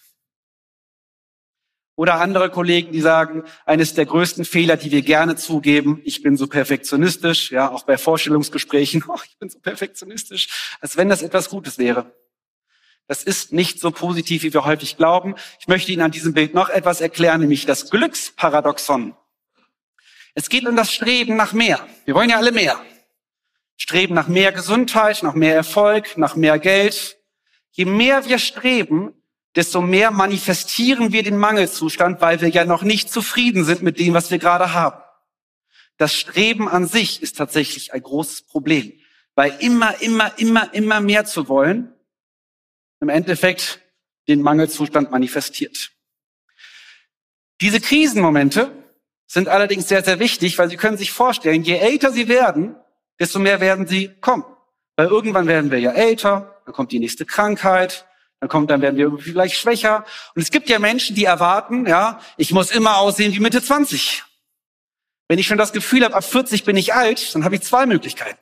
Oder 1.97 2.15
andere 2.21 2.49
Kollegen, 2.49 2.93
die 2.93 3.03
sagen, 3.03 3.43
eines 3.67 3.93
der 3.93 4.07
größten 4.07 4.47
Fehler, 4.47 4.79
die 4.79 4.91
wir 4.91 5.03
gerne 5.03 5.37
zugeben, 5.37 6.01
ich 6.05 6.23
bin 6.23 6.37
so 6.37 6.47
perfektionistisch, 6.47 7.51
ja, 7.51 7.71
auch 7.71 7.83
bei 7.83 7.99
Vorstellungsgesprächen, 7.99 9.05
oh, 9.09 9.19
ich 9.27 9.37
bin 9.39 9.51
so 9.51 9.59
perfektionistisch, 9.59 10.77
als 10.81 10.97
wenn 10.97 11.11
das 11.11 11.23
etwas 11.23 11.51
Gutes 11.51 11.77
wäre. 11.77 12.15
Das 13.07 13.23
ist 13.23 13.53
nicht 13.53 13.81
so 13.81 13.91
positiv, 13.91 14.45
wie 14.45 14.55
wir 14.55 14.65
häufig 14.65 14.97
glauben. 14.97 15.35
Ich 15.61 15.69
möchte 15.69 15.93
Ihnen 15.93 16.03
an 16.03 16.11
diesem 16.11 16.33
Bild 16.33 16.55
noch 16.55 16.71
etwas 16.71 17.01
erklären, 17.01 17.41
nämlich 17.41 17.67
das 17.67 17.91
Glücksparadoxon. 17.91 19.15
Es 20.39 20.49
geht 20.49 20.69
um 20.69 20.77
das 20.77 20.93
Streben 20.93 21.35
nach 21.35 21.53
mehr. 21.53 21.85
Wir 22.05 22.15
wollen 22.15 22.31
ja 22.31 22.37
alle 22.37 22.53
mehr. 22.53 22.81
Streben 23.77 24.15
nach 24.15 24.29
mehr 24.29 24.53
Gesundheit, 24.53 25.25
nach 25.25 25.35
mehr 25.35 25.57
Erfolg, 25.57 26.17
nach 26.17 26.37
mehr 26.37 26.61
Geld. 26.61 27.19
Je 27.73 27.85
mehr 27.85 28.25
wir 28.25 28.39
streben, 28.39 29.21
desto 29.57 29.81
mehr 29.81 30.13
manifestieren 30.13 31.13
wir 31.13 31.25
den 31.25 31.39
Mangelzustand, 31.39 32.21
weil 32.21 32.41
wir 32.41 32.51
ja 32.51 32.65
noch 32.65 32.85
nicht 32.85 33.11
zufrieden 33.11 33.65
sind 33.65 33.83
mit 33.83 33.99
dem, 33.99 34.15
was 34.15 34.31
wir 34.31 34.39
gerade 34.39 34.73
haben. 34.73 35.03
Das 35.97 36.15
Streben 36.15 36.69
an 36.69 36.87
sich 36.87 37.21
ist 37.21 37.37
tatsächlich 37.37 37.93
ein 37.93 38.03
großes 38.03 38.43
Problem, 38.43 38.93
weil 39.35 39.57
immer, 39.59 40.01
immer, 40.03 40.39
immer, 40.39 40.73
immer 40.73 41.01
mehr 41.01 41.25
zu 41.25 41.49
wollen, 41.49 41.93
im 43.01 43.09
Endeffekt 43.09 43.81
den 44.29 44.41
Mangelzustand 44.41 45.11
manifestiert. 45.11 45.91
Diese 47.61 47.81
Krisenmomente 47.81 48.71
sind 49.29 49.49
allerdings 49.49 49.87
sehr, 49.87 50.03
sehr 50.03 50.19
wichtig, 50.19 50.59
weil 50.59 50.69
Sie 50.69 50.77
können 50.77 50.97
sich 50.97 51.13
vorstellen, 51.13 51.63
je 51.63 51.77
älter 51.77 52.11
Sie 52.11 52.29
werden, 52.29 52.75
desto 53.21 53.39
mehr 53.39 53.61
werden 53.61 53.87
Sie 53.87 54.09
kommen. 54.21 54.45
Weil 54.97 55.07
irgendwann 55.07 55.47
werden 55.47 55.71
wir 55.71 55.79
ja 55.79 55.93
älter, 55.93 56.61
dann 56.65 56.75
kommt 56.75 56.91
die 56.91 56.99
nächste 56.99 57.27
Krankheit, 57.27 58.07
dann 58.41 58.49
kommt, 58.49 58.71
dann 58.71 58.81
werden 58.81 58.97
wir 58.97 59.17
vielleicht 59.19 59.57
schwächer. 59.57 60.05
Und 60.35 60.43
es 60.43 60.51
gibt 60.51 60.69
ja 60.69 60.79
Menschen, 60.79 61.15
die 61.15 61.25
erwarten, 61.25 61.87
ja, 61.87 62.21
ich 62.37 62.53
muss 62.53 62.71
immer 62.71 62.97
aussehen 62.97 63.33
wie 63.35 63.41
Mitte 63.41 63.63
20. 63.63 64.25
Wenn 65.29 65.39
ich 65.39 65.47
schon 65.47 65.59
das 65.59 65.73
Gefühl 65.73 66.05
habe, 66.05 66.15
ab 66.15 66.25
40 66.25 66.65
bin 66.65 66.77
ich 66.77 66.95
alt, 66.95 67.35
dann 67.35 67.45
habe 67.45 67.55
ich 67.55 67.63
zwei 67.63 67.85
Möglichkeiten. 67.85 68.39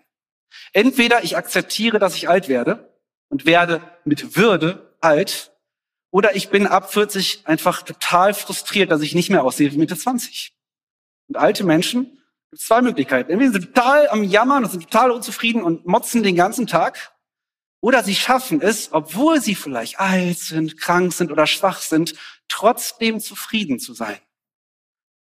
Entweder 0.72 1.25
ich 1.25 1.37
akzeptiere, 1.37 1.99
dass 1.99 2.14
ich 2.14 2.29
alt 2.29 2.49
werde 2.49 2.96
und 3.29 3.44
werde 3.44 3.83
mit 4.05 4.37
Würde 4.37 4.94
alt, 5.01 5.53
oder 6.12 6.37
ich 6.37 6.49
bin 6.49 6.66
ab 6.66 6.92
40 6.92 7.42
einfach 7.44 7.83
total 7.83 8.33
frustriert, 8.33 8.90
dass 8.90 9.03
ich 9.03 9.14
nicht 9.14 9.29
mehr 9.29 9.42
aussehe 9.42 9.70
wie 9.72 9.77
Mitte 9.77 9.99
20. 9.99 10.56
Und 11.29 11.37
alte 11.37 11.65
Menschen 11.65 12.23
gibt 12.51 12.62
zwei 12.62 12.83
Möglichkeiten. 12.83 13.31
Entweder 13.31 13.53
sind 13.53 13.62
sie 13.62 13.69
total 13.69 14.09
am 14.09 14.23
Jammern 14.25 14.65
und 14.65 14.71
sind 14.71 14.85
total 14.85 15.11
unzufrieden 15.11 15.62
und 15.62 15.87
motzen 15.87 16.23
den 16.23 16.37
ganzen 16.37 16.67
Tag, 16.67 17.12
oder 17.81 18.03
sie 18.03 18.15
schaffen 18.15 18.61
es, 18.61 18.93
obwohl 18.93 19.41
sie 19.41 19.55
vielleicht 19.55 20.01
alt 20.01 20.39
sind, 20.39 20.77
krank 20.79 21.12
sind 21.12 21.31
oder 21.31 21.47
schwach 21.47 21.81
sind, 21.81 22.15
trotzdem 22.49 23.21
zufrieden 23.21 23.79
zu 23.79 23.95
sein. 23.95 24.19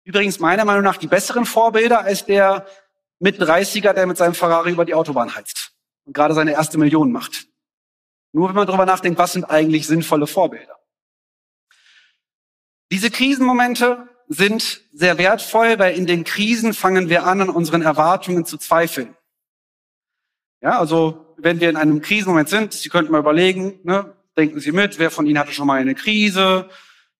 Übrigens 0.04 0.38
meiner 0.38 0.64
Meinung 0.64 0.82
nach 0.82 0.96
die 0.96 1.06
besseren 1.06 1.44
Vorbilder 1.44 2.00
als 2.00 2.24
der 2.24 2.66
mit 3.20 3.40
30er, 3.40 3.92
der 3.92 4.06
mit 4.06 4.16
seinem 4.16 4.34
Ferrari 4.34 4.72
über 4.72 4.84
die 4.84 4.94
Autobahn 4.94 5.34
heizt 5.34 5.72
und 6.04 6.14
gerade 6.14 6.34
seine 6.34 6.52
erste 6.52 6.78
Million 6.78 7.12
macht. 7.12 7.46
Nur 8.32 8.48
wenn 8.48 8.56
man 8.56 8.66
darüber 8.66 8.86
nachdenkt, 8.86 9.18
was 9.18 9.34
sind 9.34 9.44
eigentlich 9.44 9.86
sinnvolle 9.86 10.26
Vorbilder. 10.26 10.78
Diese 12.90 13.10
Krisenmomente 13.10 14.08
sind 14.28 14.82
sehr 14.92 15.18
wertvoll, 15.18 15.78
weil 15.78 15.96
in 15.96 16.06
den 16.06 16.24
Krisen 16.24 16.74
fangen 16.74 17.08
wir 17.08 17.24
an, 17.24 17.40
an 17.40 17.48
unseren 17.48 17.82
Erwartungen 17.82 18.44
zu 18.44 18.58
zweifeln. 18.58 19.16
Ja, 20.60 20.78
also 20.78 21.34
wenn 21.38 21.60
wir 21.60 21.70
in 21.70 21.76
einem 21.76 22.00
Krisenmoment 22.02 22.48
sind, 22.48 22.72
Sie 22.72 22.88
könnten 22.88 23.12
mal 23.12 23.20
überlegen, 23.20 23.80
ne, 23.84 24.14
denken 24.36 24.60
Sie 24.60 24.72
mit, 24.72 24.98
wer 24.98 25.10
von 25.10 25.26
Ihnen 25.26 25.38
hatte 25.38 25.52
schon 25.52 25.66
mal 25.66 25.80
eine 25.80 25.94
Krise? 25.94 26.68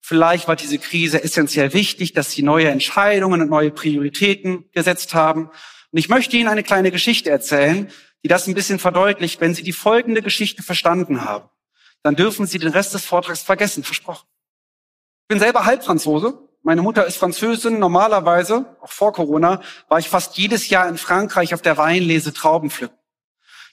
Vielleicht 0.00 0.48
war 0.48 0.56
diese 0.56 0.78
Krise 0.78 1.22
essentiell 1.22 1.72
wichtig, 1.72 2.12
dass 2.12 2.32
Sie 2.32 2.42
neue 2.42 2.68
Entscheidungen 2.68 3.40
und 3.40 3.50
neue 3.50 3.70
Prioritäten 3.70 4.64
gesetzt 4.72 5.14
haben. 5.14 5.46
Und 5.90 5.98
ich 5.98 6.08
möchte 6.08 6.36
Ihnen 6.36 6.48
eine 6.48 6.62
kleine 6.62 6.90
Geschichte 6.90 7.30
erzählen, 7.30 7.90
die 8.22 8.28
das 8.28 8.46
ein 8.46 8.54
bisschen 8.54 8.78
verdeutlicht. 8.78 9.40
Wenn 9.40 9.54
Sie 9.54 9.62
die 9.62 9.72
folgende 9.72 10.22
Geschichte 10.22 10.62
verstanden 10.62 11.24
haben, 11.24 11.48
dann 12.02 12.16
dürfen 12.16 12.46
Sie 12.46 12.58
den 12.58 12.70
Rest 12.70 12.94
des 12.94 13.04
Vortrags 13.04 13.42
vergessen, 13.42 13.84
versprochen. 13.84 14.26
Ich 15.22 15.28
bin 15.28 15.38
selber 15.38 15.64
Halbfranzose. 15.64 16.47
Meine 16.62 16.82
Mutter 16.82 17.06
ist 17.06 17.16
Französin. 17.16 17.78
Normalerweise, 17.78 18.76
auch 18.80 18.90
vor 18.90 19.12
Corona, 19.12 19.62
war 19.88 19.98
ich 19.98 20.08
fast 20.08 20.36
jedes 20.36 20.68
Jahr 20.68 20.88
in 20.88 20.98
Frankreich 20.98 21.54
auf 21.54 21.62
der 21.62 21.76
Weinlese 21.76 22.32
Trauben 22.32 22.70
pflücken. 22.70 22.98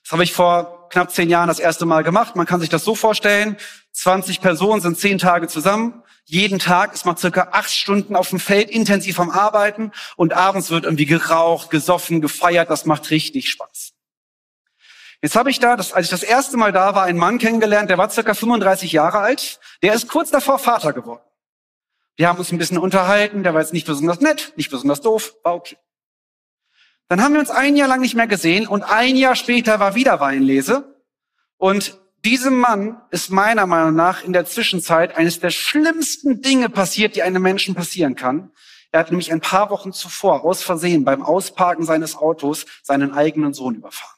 Das 0.03 0.11
habe 0.11 0.23
ich 0.23 0.33
vor 0.33 0.87
knapp 0.89 1.11
zehn 1.11 1.29
Jahren 1.29 1.47
das 1.47 1.59
erste 1.59 1.85
Mal 1.85 2.03
gemacht. 2.03 2.35
Man 2.35 2.45
kann 2.45 2.59
sich 2.59 2.69
das 2.69 2.83
so 2.83 2.93
vorstellen. 2.93 3.57
20 3.93 4.39
Personen 4.39 4.81
sind 4.81 4.99
zehn 4.99 5.17
Tage 5.17 5.47
zusammen. 5.47 6.03
Jeden 6.25 6.59
Tag 6.59 6.93
ist 6.93 7.05
man 7.05 7.17
circa 7.17 7.49
acht 7.51 7.71
Stunden 7.71 8.15
auf 8.15 8.29
dem 8.29 8.39
Feld 8.39 8.69
intensiv 8.69 9.19
am 9.19 9.29
Arbeiten 9.29 9.91
und 10.15 10.33
abends 10.33 10.69
wird 10.69 10.85
irgendwie 10.85 11.05
geraucht, 11.05 11.69
gesoffen, 11.69 12.21
gefeiert. 12.21 12.69
Das 12.69 12.85
macht 12.85 13.09
richtig 13.09 13.49
Spaß. 13.49 13.93
Jetzt 15.21 15.35
habe 15.35 15.49
ich 15.49 15.59
da, 15.59 15.75
das, 15.75 15.93
als 15.93 16.05
ich 16.05 16.11
das 16.11 16.23
erste 16.23 16.57
Mal 16.57 16.71
da 16.71 16.93
war, 16.93 17.03
einen 17.03 17.17
Mann 17.17 17.39
kennengelernt, 17.39 17.89
der 17.89 17.97
war 17.97 18.09
circa 18.09 18.33
35 18.33 18.91
Jahre 18.91 19.19
alt. 19.19 19.59
Der 19.81 19.93
ist 19.93 20.07
kurz 20.07 20.29
davor 20.29 20.59
Vater 20.59 20.93
geworden. 20.93 21.23
Wir 22.17 22.29
haben 22.29 22.39
uns 22.39 22.51
ein 22.51 22.57
bisschen 22.57 22.77
unterhalten. 22.77 23.43
Der 23.43 23.53
war 23.53 23.61
jetzt 23.61 23.73
nicht 23.73 23.87
besonders 23.87 24.21
nett, 24.21 24.53
nicht 24.55 24.71
besonders 24.71 25.01
doof, 25.01 25.35
war 25.43 25.55
okay. 25.55 25.77
Dann 27.07 27.21
haben 27.21 27.33
wir 27.33 27.39
uns 27.39 27.51
ein 27.51 27.75
Jahr 27.75 27.87
lang 27.87 28.01
nicht 28.01 28.15
mehr 28.15 28.27
gesehen 28.27 28.67
und 28.67 28.83
ein 28.83 29.15
Jahr 29.15 29.35
später 29.35 29.79
war 29.79 29.95
wieder 29.95 30.19
Weinlese. 30.19 30.95
Und 31.57 31.99
diesem 32.23 32.55
Mann 32.55 32.99
ist 33.11 33.29
meiner 33.29 33.67
Meinung 33.67 33.93
nach 33.93 34.23
in 34.23 34.33
der 34.33 34.45
Zwischenzeit 34.45 35.15
eines 35.15 35.39
der 35.39 35.51
schlimmsten 35.51 36.41
Dinge 36.41 36.69
passiert, 36.69 37.15
die 37.15 37.21
einem 37.21 37.43
Menschen 37.43 37.75
passieren 37.75 38.15
kann. 38.15 38.51
Er 38.91 39.01
hat 39.01 39.11
nämlich 39.11 39.31
ein 39.31 39.41
paar 39.41 39.69
Wochen 39.69 39.93
zuvor 39.93 40.43
aus 40.43 40.63
Versehen 40.63 41.05
beim 41.05 41.21
Ausparken 41.21 41.85
seines 41.85 42.15
Autos 42.15 42.65
seinen 42.81 43.13
eigenen 43.13 43.53
Sohn 43.53 43.75
überfahren. 43.75 44.14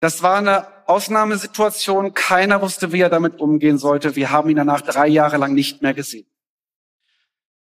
Das 0.00 0.22
war 0.22 0.38
eine 0.38 0.66
Ausnahmesituation. 0.88 2.14
Keiner 2.14 2.62
wusste, 2.62 2.92
wie 2.92 3.00
er 3.00 3.10
damit 3.10 3.40
umgehen 3.40 3.78
sollte. 3.78 4.16
Wir 4.16 4.30
haben 4.30 4.48
ihn 4.48 4.56
danach 4.56 4.80
drei 4.80 5.08
Jahre 5.08 5.36
lang 5.36 5.54
nicht 5.54 5.82
mehr 5.82 5.94
gesehen. 5.94 6.26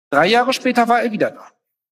Drei 0.09 0.27
Jahre 0.27 0.53
später 0.53 0.87
war 0.87 1.01
er 1.01 1.11
wieder 1.11 1.31
da. 1.31 1.51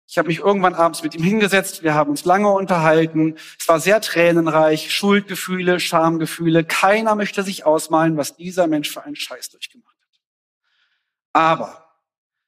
Ich 0.08 0.18
habe 0.18 0.30
mich 0.30 0.40
irgendwann 0.40 0.74
abends 0.74 1.04
mit 1.04 1.14
ihm 1.14 1.22
hingesetzt, 1.22 1.84
wir 1.84 1.94
haben 1.94 2.10
uns 2.10 2.26
lange 2.26 2.50
unterhalten. 2.50 3.36
Es 3.60 3.68
war 3.68 3.80
sehr 3.80 4.02
tränenreich, 4.02 4.92
Schuldgefühle, 4.92 5.80
Schamgefühle. 5.80 6.64
Keiner 6.64 7.14
möchte 7.14 7.44
sich 7.44 7.64
ausmalen, 7.64 8.18
was 8.18 8.36
dieser 8.36 8.66
Mensch 8.66 8.90
für 8.90 9.04
einen 9.04 9.16
Scheiß 9.16 9.52
durchgemacht 9.52 9.96
hat. 10.02 10.20
Aber 11.34 11.96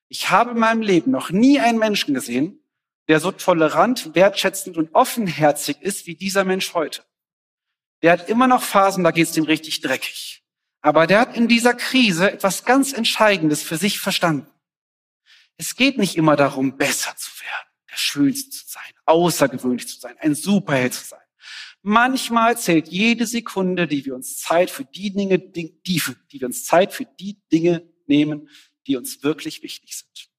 ich 0.07 0.31
habe 0.31 0.51
in 0.51 0.57
meinem 0.57 0.81
Leben 0.81 1.11
noch 1.11 1.29
nie 1.29 1.59
einen 1.59 1.77
Menschen 1.77 2.15
gesehen, 2.15 2.63
der 3.07 3.19
so 3.19 3.31
tolerant, 3.31 4.15
wertschätzend 4.15 4.77
und 4.77 4.95
offenherzig 4.95 5.79
ist 5.81 6.07
wie 6.07 6.15
dieser 6.15 6.43
Mensch 6.43 6.73
heute. 6.73 7.03
Der 8.01 8.13
hat 8.13 8.29
immer 8.29 8.47
noch 8.47 8.63
Phasen, 8.63 9.03
da 9.03 9.11
geht's 9.11 9.31
dem 9.31 9.43
richtig 9.43 9.81
dreckig. 9.81 10.43
Aber 10.81 11.05
der 11.05 11.19
hat 11.19 11.37
in 11.37 11.47
dieser 11.47 11.73
Krise 11.73 12.31
etwas 12.31 12.65
ganz 12.65 12.93
Entscheidendes 12.93 13.61
für 13.61 13.77
sich 13.77 13.99
verstanden. 13.99 14.49
Es 15.57 15.75
geht 15.75 15.99
nicht 15.99 16.15
immer 16.15 16.35
darum, 16.35 16.77
besser 16.77 17.15
zu 17.15 17.29
werden, 17.39 17.67
der 17.91 17.97
Schönste 17.97 18.49
zu 18.49 18.65
sein, 18.67 18.91
außergewöhnlich 19.05 19.87
zu 19.87 19.99
sein, 19.99 20.15
ein 20.19 20.33
Superheld 20.33 20.93
zu 20.93 21.05
sein. 21.05 21.19
Manchmal 21.83 22.57
zählt 22.57 22.87
jede 22.87 23.27
Sekunde, 23.27 23.87
die 23.87 24.05
wir 24.05 24.15
uns 24.15 24.39
Zeit 24.39 24.71
für 24.71 24.85
die 24.85 25.11
Dinge, 25.11 25.39
die, 25.39 25.79
die 25.83 26.01
wir 26.31 26.47
uns 26.47 26.65
Zeit 26.65 26.93
für 26.93 27.05
die 27.05 27.39
Dinge 27.51 27.87
nehmen, 28.07 28.49
die 28.87 28.97
uns 28.97 29.21
wirklich 29.23 29.61
wichtig 29.61 29.95
sind. 29.95 30.29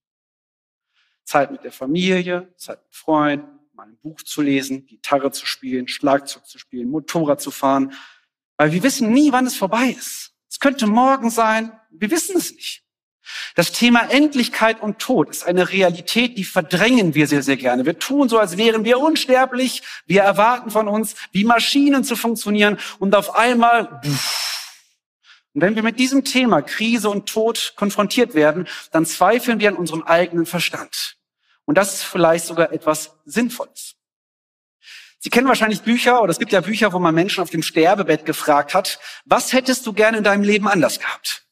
Zeit 1.24 1.50
mit 1.50 1.64
der 1.64 1.72
Familie, 1.72 2.52
Zeit 2.56 2.82
mit 2.82 2.94
Freunden, 2.94 3.58
mal 3.82 3.88
ein 3.88 3.98
Buch 4.00 4.22
zu 4.22 4.42
lesen, 4.42 4.86
Gitarre 4.86 5.32
zu 5.32 5.44
spielen, 5.44 5.88
Schlagzeug 5.88 6.46
zu 6.46 6.58
spielen, 6.58 6.88
Motorrad 6.88 7.40
zu 7.40 7.50
fahren. 7.50 7.92
Weil 8.56 8.72
wir 8.72 8.82
wissen 8.84 9.12
nie, 9.12 9.32
wann 9.32 9.46
es 9.46 9.56
vorbei 9.56 9.96
ist. 9.98 10.34
Es 10.48 10.60
könnte 10.60 10.86
morgen 10.86 11.30
sein, 11.30 11.72
wir 11.90 12.10
wissen 12.12 12.36
es 12.36 12.52
nicht. 12.52 12.84
Das 13.56 13.72
Thema 13.72 14.08
Endlichkeit 14.10 14.80
und 14.80 14.98
Tod 14.98 15.30
ist 15.30 15.44
eine 15.44 15.70
Realität, 15.70 16.38
die 16.38 16.44
verdrängen 16.44 17.14
wir 17.14 17.26
sehr, 17.26 17.42
sehr 17.42 17.56
gerne. 17.56 17.84
Wir 17.84 17.98
tun 17.98 18.28
so, 18.28 18.38
als 18.38 18.56
wären 18.56 18.84
wir 18.84 19.00
unsterblich. 19.00 19.82
Wir 20.06 20.22
erwarten 20.22 20.70
von 20.70 20.86
uns, 20.86 21.16
wie 21.32 21.44
Maschinen 21.44 22.04
zu 22.04 22.14
funktionieren 22.14 22.78
und 23.00 23.16
auf 23.16 23.34
einmal, 23.36 24.00
und 25.54 25.60
wenn 25.60 25.74
wir 25.74 25.82
mit 25.82 25.98
diesem 25.98 26.24
Thema 26.24 26.62
Krise 26.62 27.10
und 27.10 27.28
Tod 27.28 27.72
konfrontiert 27.76 28.34
werden, 28.34 28.68
dann 28.92 29.06
zweifeln 29.06 29.58
wir 29.58 29.70
an 29.70 29.76
unserem 29.76 30.02
eigenen 30.02 30.46
Verstand. 30.46 31.16
Und 31.64 31.76
das 31.76 31.94
ist 31.94 32.02
vielleicht 32.04 32.46
sogar 32.46 32.72
etwas 32.72 33.18
Sinnvolles. 33.24 33.94
Sie 35.18 35.30
kennen 35.30 35.46
wahrscheinlich 35.46 35.82
Bücher, 35.82 36.20
oder 36.20 36.32
es 36.32 36.38
gibt 36.40 36.50
ja 36.50 36.60
Bücher, 36.60 36.92
wo 36.92 36.98
man 36.98 37.14
Menschen 37.14 37.42
auf 37.42 37.50
dem 37.50 37.62
Sterbebett 37.62 38.24
gefragt 38.24 38.74
hat, 38.74 38.98
was 39.24 39.52
hättest 39.52 39.86
du 39.86 39.92
gerne 39.92 40.18
in 40.18 40.24
deinem 40.24 40.42
Leben 40.42 40.66
anders 40.66 40.98
gehabt? 40.98 41.46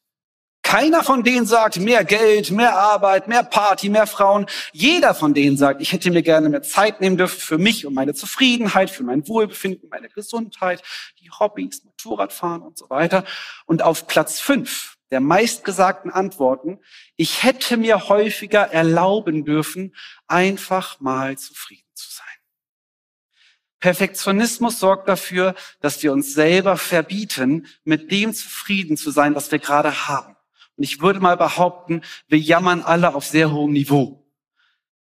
Keiner 0.62 1.02
von 1.02 1.24
denen 1.24 1.46
sagt 1.46 1.78
mehr 1.78 2.04
Geld, 2.04 2.50
mehr 2.50 2.76
Arbeit, 2.76 3.28
mehr 3.28 3.42
Party, 3.42 3.88
mehr 3.88 4.06
Frauen. 4.06 4.46
Jeder 4.72 5.14
von 5.14 5.34
denen 5.34 5.56
sagt, 5.56 5.80
ich 5.80 5.92
hätte 5.92 6.10
mir 6.10 6.22
gerne 6.22 6.48
mehr 6.48 6.62
Zeit 6.62 7.00
nehmen 7.00 7.16
dürfen 7.16 7.40
für 7.40 7.58
mich 7.58 7.86
und 7.86 7.94
meine 7.94 8.14
Zufriedenheit, 8.14 8.90
für 8.90 9.02
mein 9.02 9.26
Wohlbefinden, 9.26 9.88
meine 9.88 10.08
Gesundheit, 10.08 10.82
die 11.20 11.30
Hobbys, 11.30 11.82
Motorradfahren 11.84 12.62
und 12.62 12.78
so 12.78 12.90
weiter. 12.90 13.24
Und 13.66 13.82
auf 13.82 14.06
Platz 14.06 14.40
fünf 14.40 14.96
der 15.10 15.20
meistgesagten 15.20 16.10
Antworten, 16.10 16.78
ich 17.16 17.42
hätte 17.42 17.76
mir 17.76 18.08
häufiger 18.08 18.72
erlauben 18.72 19.44
dürfen, 19.44 19.94
einfach 20.26 21.00
mal 21.00 21.36
zufrieden 21.36 21.88
zu 21.94 22.10
sein. 22.10 22.26
Perfektionismus 23.80 24.78
sorgt 24.78 25.08
dafür, 25.08 25.54
dass 25.80 26.02
wir 26.02 26.12
uns 26.12 26.34
selber 26.34 26.76
verbieten, 26.76 27.66
mit 27.84 28.10
dem 28.10 28.34
zufrieden 28.34 28.96
zu 28.96 29.10
sein, 29.10 29.34
was 29.34 29.50
wir 29.50 29.58
gerade 29.58 30.08
haben. 30.08 30.36
Und 30.76 30.84
ich 30.84 31.00
würde 31.00 31.20
mal 31.20 31.36
behaupten, 31.36 32.02
wir 32.28 32.38
jammern 32.38 32.82
alle 32.82 33.14
auf 33.14 33.24
sehr 33.24 33.52
hohem 33.52 33.72
Niveau. 33.72 34.20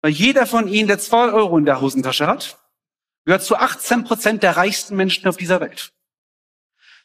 Weil 0.02 0.12
jeder 0.12 0.46
von 0.46 0.68
Ihnen, 0.68 0.88
der 0.88 1.00
zwei 1.00 1.32
Euro 1.32 1.58
in 1.58 1.66
der 1.66 1.82
Hosentasche 1.82 2.28
hat, 2.28 2.60
gehört 3.26 3.44
zu 3.44 3.56
18 3.58 4.04
Prozent 4.04 4.44
der 4.44 4.56
reichsten 4.56 4.96
Menschen 4.96 5.28
auf 5.28 5.38
dieser 5.38 5.60
Welt. 5.60 5.92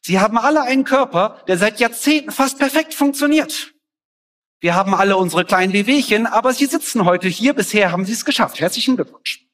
Sie 0.05 0.19
haben 0.19 0.37
alle 0.37 0.62
einen 0.62 0.85
Körper, 0.85 1.43
der 1.47 1.59
seit 1.59 1.79
Jahrzehnten 1.79 2.33
fast 2.33 2.59
perfekt 2.59 2.93
funktioniert. 2.93 3.73
Wir 4.61 4.75
haben 4.75 4.95
alle 4.95 5.17
unsere 5.17 5.45
kleinen 5.45 5.73
Wehwehchen, 5.73 6.27
aber 6.27 6.53
Sie 6.53 6.67
sitzen 6.67 7.05
heute 7.05 7.29
hier. 7.29 7.55
Bisher 7.55 7.93
haben 7.93 8.05
Sie 8.05 8.12
es 8.12 8.25
geschafft. 8.25 8.61
Herzlichen 8.61 8.97
Glückwunsch. 8.97 9.47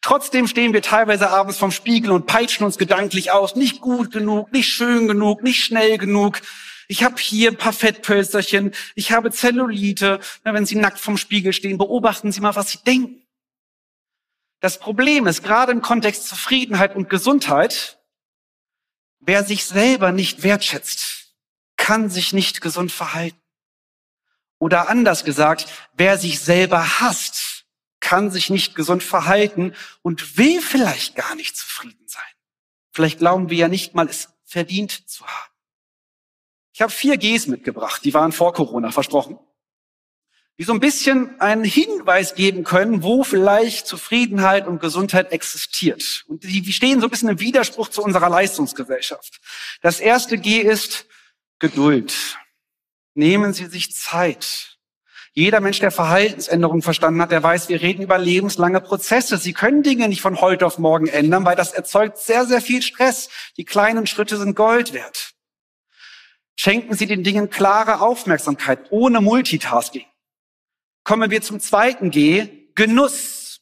Trotzdem 0.00 0.46
stehen 0.46 0.72
wir 0.72 0.82
teilweise 0.82 1.30
abends 1.30 1.58
vorm 1.58 1.72
Spiegel 1.72 2.12
und 2.12 2.26
peitschen 2.26 2.64
uns 2.64 2.78
gedanklich 2.78 3.30
aus. 3.30 3.56
Nicht 3.56 3.80
gut 3.80 4.10
genug, 4.12 4.52
nicht 4.52 4.68
schön 4.68 5.08
genug, 5.08 5.42
nicht 5.42 5.64
schnell 5.64 5.98
genug. 5.98 6.40
Ich 6.88 7.02
habe 7.02 7.16
hier 7.18 7.50
ein 7.50 7.56
paar 7.56 7.72
Fettpölsterchen, 7.72 8.72
ich 8.94 9.12
habe 9.12 9.32
Zellulite. 9.32 10.20
Na, 10.44 10.54
wenn 10.54 10.66
Sie 10.66 10.76
nackt 10.76 11.00
vom 11.00 11.16
Spiegel 11.16 11.52
stehen, 11.52 11.78
beobachten 11.78 12.32
Sie 12.32 12.40
mal, 12.40 12.54
was 12.54 12.70
Sie 12.70 12.78
denken. 12.86 13.26
Das 14.60 14.78
Problem 14.78 15.26
ist, 15.26 15.42
gerade 15.42 15.72
im 15.72 15.82
Kontext 15.82 16.28
Zufriedenheit 16.28 16.96
und 16.96 17.10
Gesundheit, 17.10 17.95
wer 19.26 19.44
sich 19.44 19.66
selber 19.66 20.12
nicht 20.12 20.42
wertschätzt, 20.42 21.34
kann 21.76 22.08
sich 22.08 22.32
nicht 22.32 22.60
gesund 22.60 22.90
verhalten. 22.90 23.40
Oder 24.58 24.88
anders 24.88 25.24
gesagt, 25.24 25.66
wer 25.92 26.16
sich 26.16 26.40
selber 26.40 27.00
hasst, 27.00 27.66
kann 28.00 28.30
sich 28.30 28.50
nicht 28.50 28.74
gesund 28.74 29.02
verhalten 29.02 29.74
und 30.02 30.38
will 30.38 30.62
vielleicht 30.62 31.16
gar 31.16 31.34
nicht 31.34 31.56
zufrieden 31.56 32.06
sein. 32.06 32.22
Vielleicht 32.92 33.18
glauben 33.18 33.50
wir 33.50 33.58
ja 33.58 33.68
nicht 33.68 33.94
mal, 33.94 34.08
es 34.08 34.30
verdient 34.44 35.08
zu 35.08 35.26
haben. 35.26 35.52
Ich 36.72 36.80
habe 36.80 36.92
vier 36.92 37.16
Gs 37.18 37.46
mitgebracht, 37.48 38.04
die 38.04 38.14
waren 38.14 38.32
vor 38.32 38.54
Corona 38.54 38.90
versprochen, 38.90 39.38
die 40.58 40.64
so 40.64 40.72
ein 40.72 40.80
bisschen 40.80 41.38
einen 41.40 41.64
Hinweis 41.64 42.34
geben 42.34 42.64
können, 42.64 43.02
wo 43.02 43.24
vielleicht 43.24 43.86
Zufriedenheit 43.86 44.66
und 44.66 44.80
Gesundheit 44.80 45.32
existiert. 45.32 46.24
Und 46.28 46.44
die 46.44 46.72
stehen 46.72 47.00
so 47.00 47.06
ein 47.06 47.10
bisschen 47.10 47.28
im 47.28 47.40
Widerspruch 47.40 47.88
zu 47.88 48.02
unserer 48.02 48.30
Leistungsgesellschaft. 48.30 49.40
Das 49.82 50.00
erste 50.00 50.38
G 50.38 50.58
ist 50.60 51.06
Geduld. 51.58 52.38
Nehmen 53.14 53.52
Sie 53.52 53.66
sich 53.66 53.94
Zeit. 53.94 54.78
Jeder 55.32 55.60
Mensch, 55.60 55.80
der 55.80 55.90
Verhaltensänderungen 55.90 56.80
verstanden 56.80 57.20
hat, 57.20 57.30
der 57.30 57.42
weiß, 57.42 57.68
wir 57.68 57.82
reden 57.82 58.02
über 58.02 58.16
lebenslange 58.16 58.80
Prozesse. 58.80 59.36
Sie 59.36 59.52
können 59.52 59.82
Dinge 59.82 60.08
nicht 60.08 60.22
von 60.22 60.40
heute 60.40 60.64
auf 60.64 60.78
morgen 60.78 61.08
ändern, 61.08 61.44
weil 61.44 61.56
das 61.56 61.72
erzeugt 61.72 62.16
sehr, 62.16 62.46
sehr 62.46 62.62
viel 62.62 62.80
Stress. 62.80 63.28
Die 63.58 63.66
kleinen 63.66 64.06
Schritte 64.06 64.38
sind 64.38 64.56
Gold 64.56 64.94
wert. 64.94 65.32
Schenken 66.56 66.94
Sie 66.94 67.06
den 67.06 67.22
Dingen 67.22 67.50
klare 67.50 68.00
Aufmerksamkeit, 68.00 68.86
ohne 68.88 69.20
Multitasking. 69.20 70.06
Kommen 71.06 71.30
wir 71.30 71.40
zum 71.40 71.60
zweiten 71.60 72.10
G, 72.10 72.48
Genuss. 72.74 73.60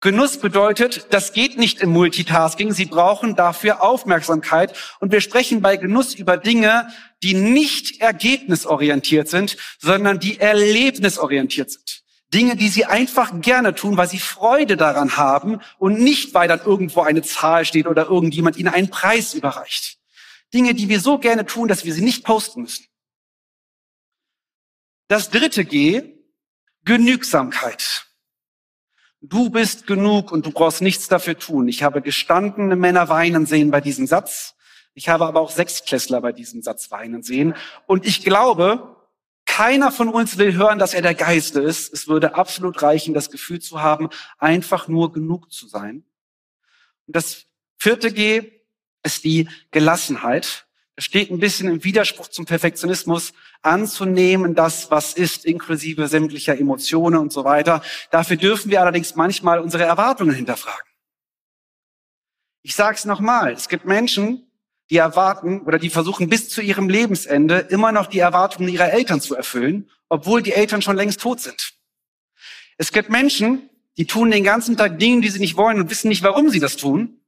Genuss 0.00 0.38
bedeutet, 0.38 1.08
das 1.10 1.32
geht 1.32 1.58
nicht 1.58 1.80
im 1.80 1.90
Multitasking. 1.90 2.70
Sie 2.70 2.86
brauchen 2.86 3.34
dafür 3.34 3.82
Aufmerksamkeit. 3.82 4.72
Und 5.00 5.10
wir 5.10 5.20
sprechen 5.20 5.60
bei 5.60 5.76
Genuss 5.76 6.14
über 6.14 6.36
Dinge, 6.36 6.86
die 7.24 7.34
nicht 7.34 8.00
ergebnisorientiert 8.00 9.28
sind, 9.28 9.56
sondern 9.80 10.20
die 10.20 10.38
erlebnisorientiert 10.38 11.72
sind. 11.72 12.04
Dinge, 12.32 12.54
die 12.54 12.68
Sie 12.68 12.84
einfach 12.84 13.32
gerne 13.40 13.74
tun, 13.74 13.96
weil 13.96 14.08
Sie 14.08 14.20
Freude 14.20 14.76
daran 14.76 15.16
haben 15.16 15.58
und 15.78 15.98
nicht, 15.98 16.32
weil 16.32 16.46
dann 16.46 16.60
irgendwo 16.64 17.00
eine 17.00 17.22
Zahl 17.22 17.64
steht 17.64 17.88
oder 17.88 18.06
irgendjemand 18.06 18.56
Ihnen 18.56 18.72
einen 18.72 18.88
Preis 18.88 19.34
überreicht. 19.34 19.98
Dinge, 20.54 20.74
die 20.74 20.88
wir 20.88 21.00
so 21.00 21.18
gerne 21.18 21.44
tun, 21.44 21.66
dass 21.66 21.84
wir 21.84 21.92
sie 21.92 22.02
nicht 22.02 22.24
posten 22.24 22.62
müssen. 22.62 22.86
Das 25.08 25.28
dritte 25.28 25.64
G, 25.64 26.21
Genügsamkeit. 26.84 28.06
Du 29.20 29.50
bist 29.50 29.86
genug 29.86 30.32
und 30.32 30.46
du 30.46 30.50
brauchst 30.50 30.82
nichts 30.82 31.08
dafür 31.08 31.38
tun. 31.38 31.68
Ich 31.68 31.82
habe 31.82 32.02
gestandene 32.02 32.74
Männer 32.74 33.08
weinen 33.08 33.46
sehen 33.46 33.70
bei 33.70 33.80
diesem 33.80 34.06
Satz. 34.06 34.56
Ich 34.94 35.08
habe 35.08 35.26
aber 35.26 35.40
auch 35.40 35.50
Sechsklässler 35.50 36.20
bei 36.20 36.32
diesem 36.32 36.60
Satz 36.62 36.90
weinen 36.90 37.22
sehen. 37.22 37.54
Und 37.86 38.04
ich 38.04 38.24
glaube, 38.24 38.96
keiner 39.46 39.92
von 39.92 40.08
uns 40.08 40.38
will 40.38 40.54
hören, 40.54 40.78
dass 40.78 40.94
er 40.94 41.02
der 41.02 41.14
Geiste 41.14 41.60
ist. 41.60 41.92
Es 41.92 42.08
würde 42.08 42.34
absolut 42.34 42.82
reichen, 42.82 43.14
das 43.14 43.30
Gefühl 43.30 43.60
zu 43.60 43.80
haben, 43.80 44.08
einfach 44.38 44.88
nur 44.88 45.12
genug 45.12 45.52
zu 45.52 45.68
sein. 45.68 46.04
Und 47.06 47.16
das 47.16 47.46
vierte 47.78 48.12
G, 48.12 48.50
ist 49.02 49.24
die 49.24 49.48
Gelassenheit. 49.70 50.66
Steht 51.02 51.32
ein 51.32 51.40
bisschen 51.40 51.68
im 51.68 51.82
Widerspruch 51.82 52.28
zum 52.28 52.44
Perfektionismus, 52.46 53.32
anzunehmen, 53.60 54.54
das, 54.54 54.90
was 54.92 55.14
ist, 55.14 55.44
inklusive 55.44 56.06
sämtlicher 56.06 56.56
Emotionen 56.56 57.16
und 57.16 57.32
so 57.32 57.44
weiter. 57.44 57.82
Dafür 58.12 58.36
dürfen 58.36 58.70
wir 58.70 58.80
allerdings 58.80 59.16
manchmal 59.16 59.58
unsere 59.58 59.82
Erwartungen 59.82 60.34
hinterfragen. 60.34 60.86
Ich 62.62 62.76
sage 62.76 62.94
es 62.94 63.04
nochmal, 63.04 63.52
es 63.52 63.68
gibt 63.68 63.84
Menschen, 63.84 64.46
die 64.90 64.98
erwarten 64.98 65.62
oder 65.62 65.80
die 65.80 65.90
versuchen 65.90 66.28
bis 66.28 66.48
zu 66.48 66.62
ihrem 66.62 66.88
Lebensende 66.88 67.58
immer 67.58 67.90
noch 67.90 68.06
die 68.06 68.20
Erwartungen 68.20 68.68
ihrer 68.68 68.92
Eltern 68.92 69.20
zu 69.20 69.34
erfüllen, 69.34 69.90
obwohl 70.08 70.40
die 70.40 70.52
Eltern 70.52 70.82
schon 70.82 70.96
längst 70.96 71.20
tot 71.20 71.40
sind. 71.40 71.74
Es 72.78 72.92
gibt 72.92 73.10
Menschen, 73.10 73.68
die 73.96 74.06
tun 74.06 74.30
den 74.30 74.44
ganzen 74.44 74.76
Tag 74.76 75.00
Dinge, 75.00 75.20
die 75.20 75.30
sie 75.30 75.40
nicht 75.40 75.56
wollen 75.56 75.80
und 75.80 75.90
wissen 75.90 76.08
nicht, 76.08 76.22
warum 76.22 76.48
sie 76.48 76.60
das 76.60 76.76
tun. 76.76 77.21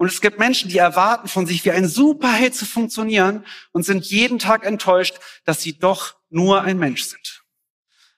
Und 0.00 0.06
es 0.06 0.22
gibt 0.22 0.38
Menschen, 0.38 0.70
die 0.70 0.78
erwarten 0.78 1.28
von 1.28 1.44
sich, 1.44 1.62
wie 1.66 1.72
ein 1.72 1.86
Superheld 1.86 2.54
zu 2.54 2.64
funktionieren 2.64 3.44
und 3.72 3.84
sind 3.84 4.06
jeden 4.06 4.38
Tag 4.38 4.64
enttäuscht, 4.64 5.16
dass 5.44 5.60
sie 5.60 5.78
doch 5.78 6.14
nur 6.30 6.62
ein 6.62 6.78
Mensch 6.78 7.02
sind. 7.02 7.42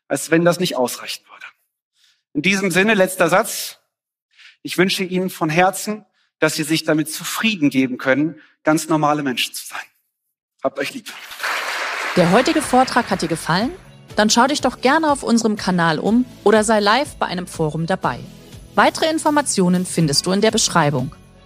Als 0.07 0.31
wenn 0.31 0.45
das 0.45 0.61
nicht 0.61 0.77
ausreichen 0.77 1.25
würde. 1.29 1.45
In 2.35 2.43
diesem 2.43 2.71
Sinne, 2.71 2.95
letzter 2.95 3.29
Satz. 3.29 3.81
Ich 4.63 4.79
wünsche 4.79 5.03
Ihnen 5.03 5.29
von 5.29 5.51
Herzen, 5.51 6.07
dass 6.39 6.55
Sie 6.55 6.63
sich 6.63 6.85
damit 6.85 7.13
zufrieden 7.13 7.69
geben 7.69 7.99
können, 7.99 8.41
ganz 8.63 8.89
normale 8.89 9.25
Menschen 9.25 9.53
zu 9.53 9.67
sein. 9.67 9.85
Habt 10.63 10.79
euch 10.79 10.95
lieb. 10.95 11.13
Der 12.15 12.31
heutige 12.31 12.63
Vortrag 12.63 13.11
hat 13.11 13.23
dir 13.23 13.29
gefallen? 13.29 13.73
Dann 14.15 14.31
schau 14.31 14.47
dich 14.47 14.61
doch 14.61 14.83
gerne 14.83 15.11
auf 15.11 15.25
unserem 15.25 15.57
Kanal 15.57 15.99
um 15.99 16.27
oder 16.45 16.63
sei 16.63 16.79
live 16.79 17.17
bei 17.17 17.27
einem 17.27 17.49
Forum 17.49 17.87
dabei. 17.87 18.21
Weitere 18.77 19.11
Informationen 19.11 19.85
findest 19.85 20.27
du 20.27 20.31
in 20.31 20.43
der 20.43 20.53
Beschreibung. 20.53 21.13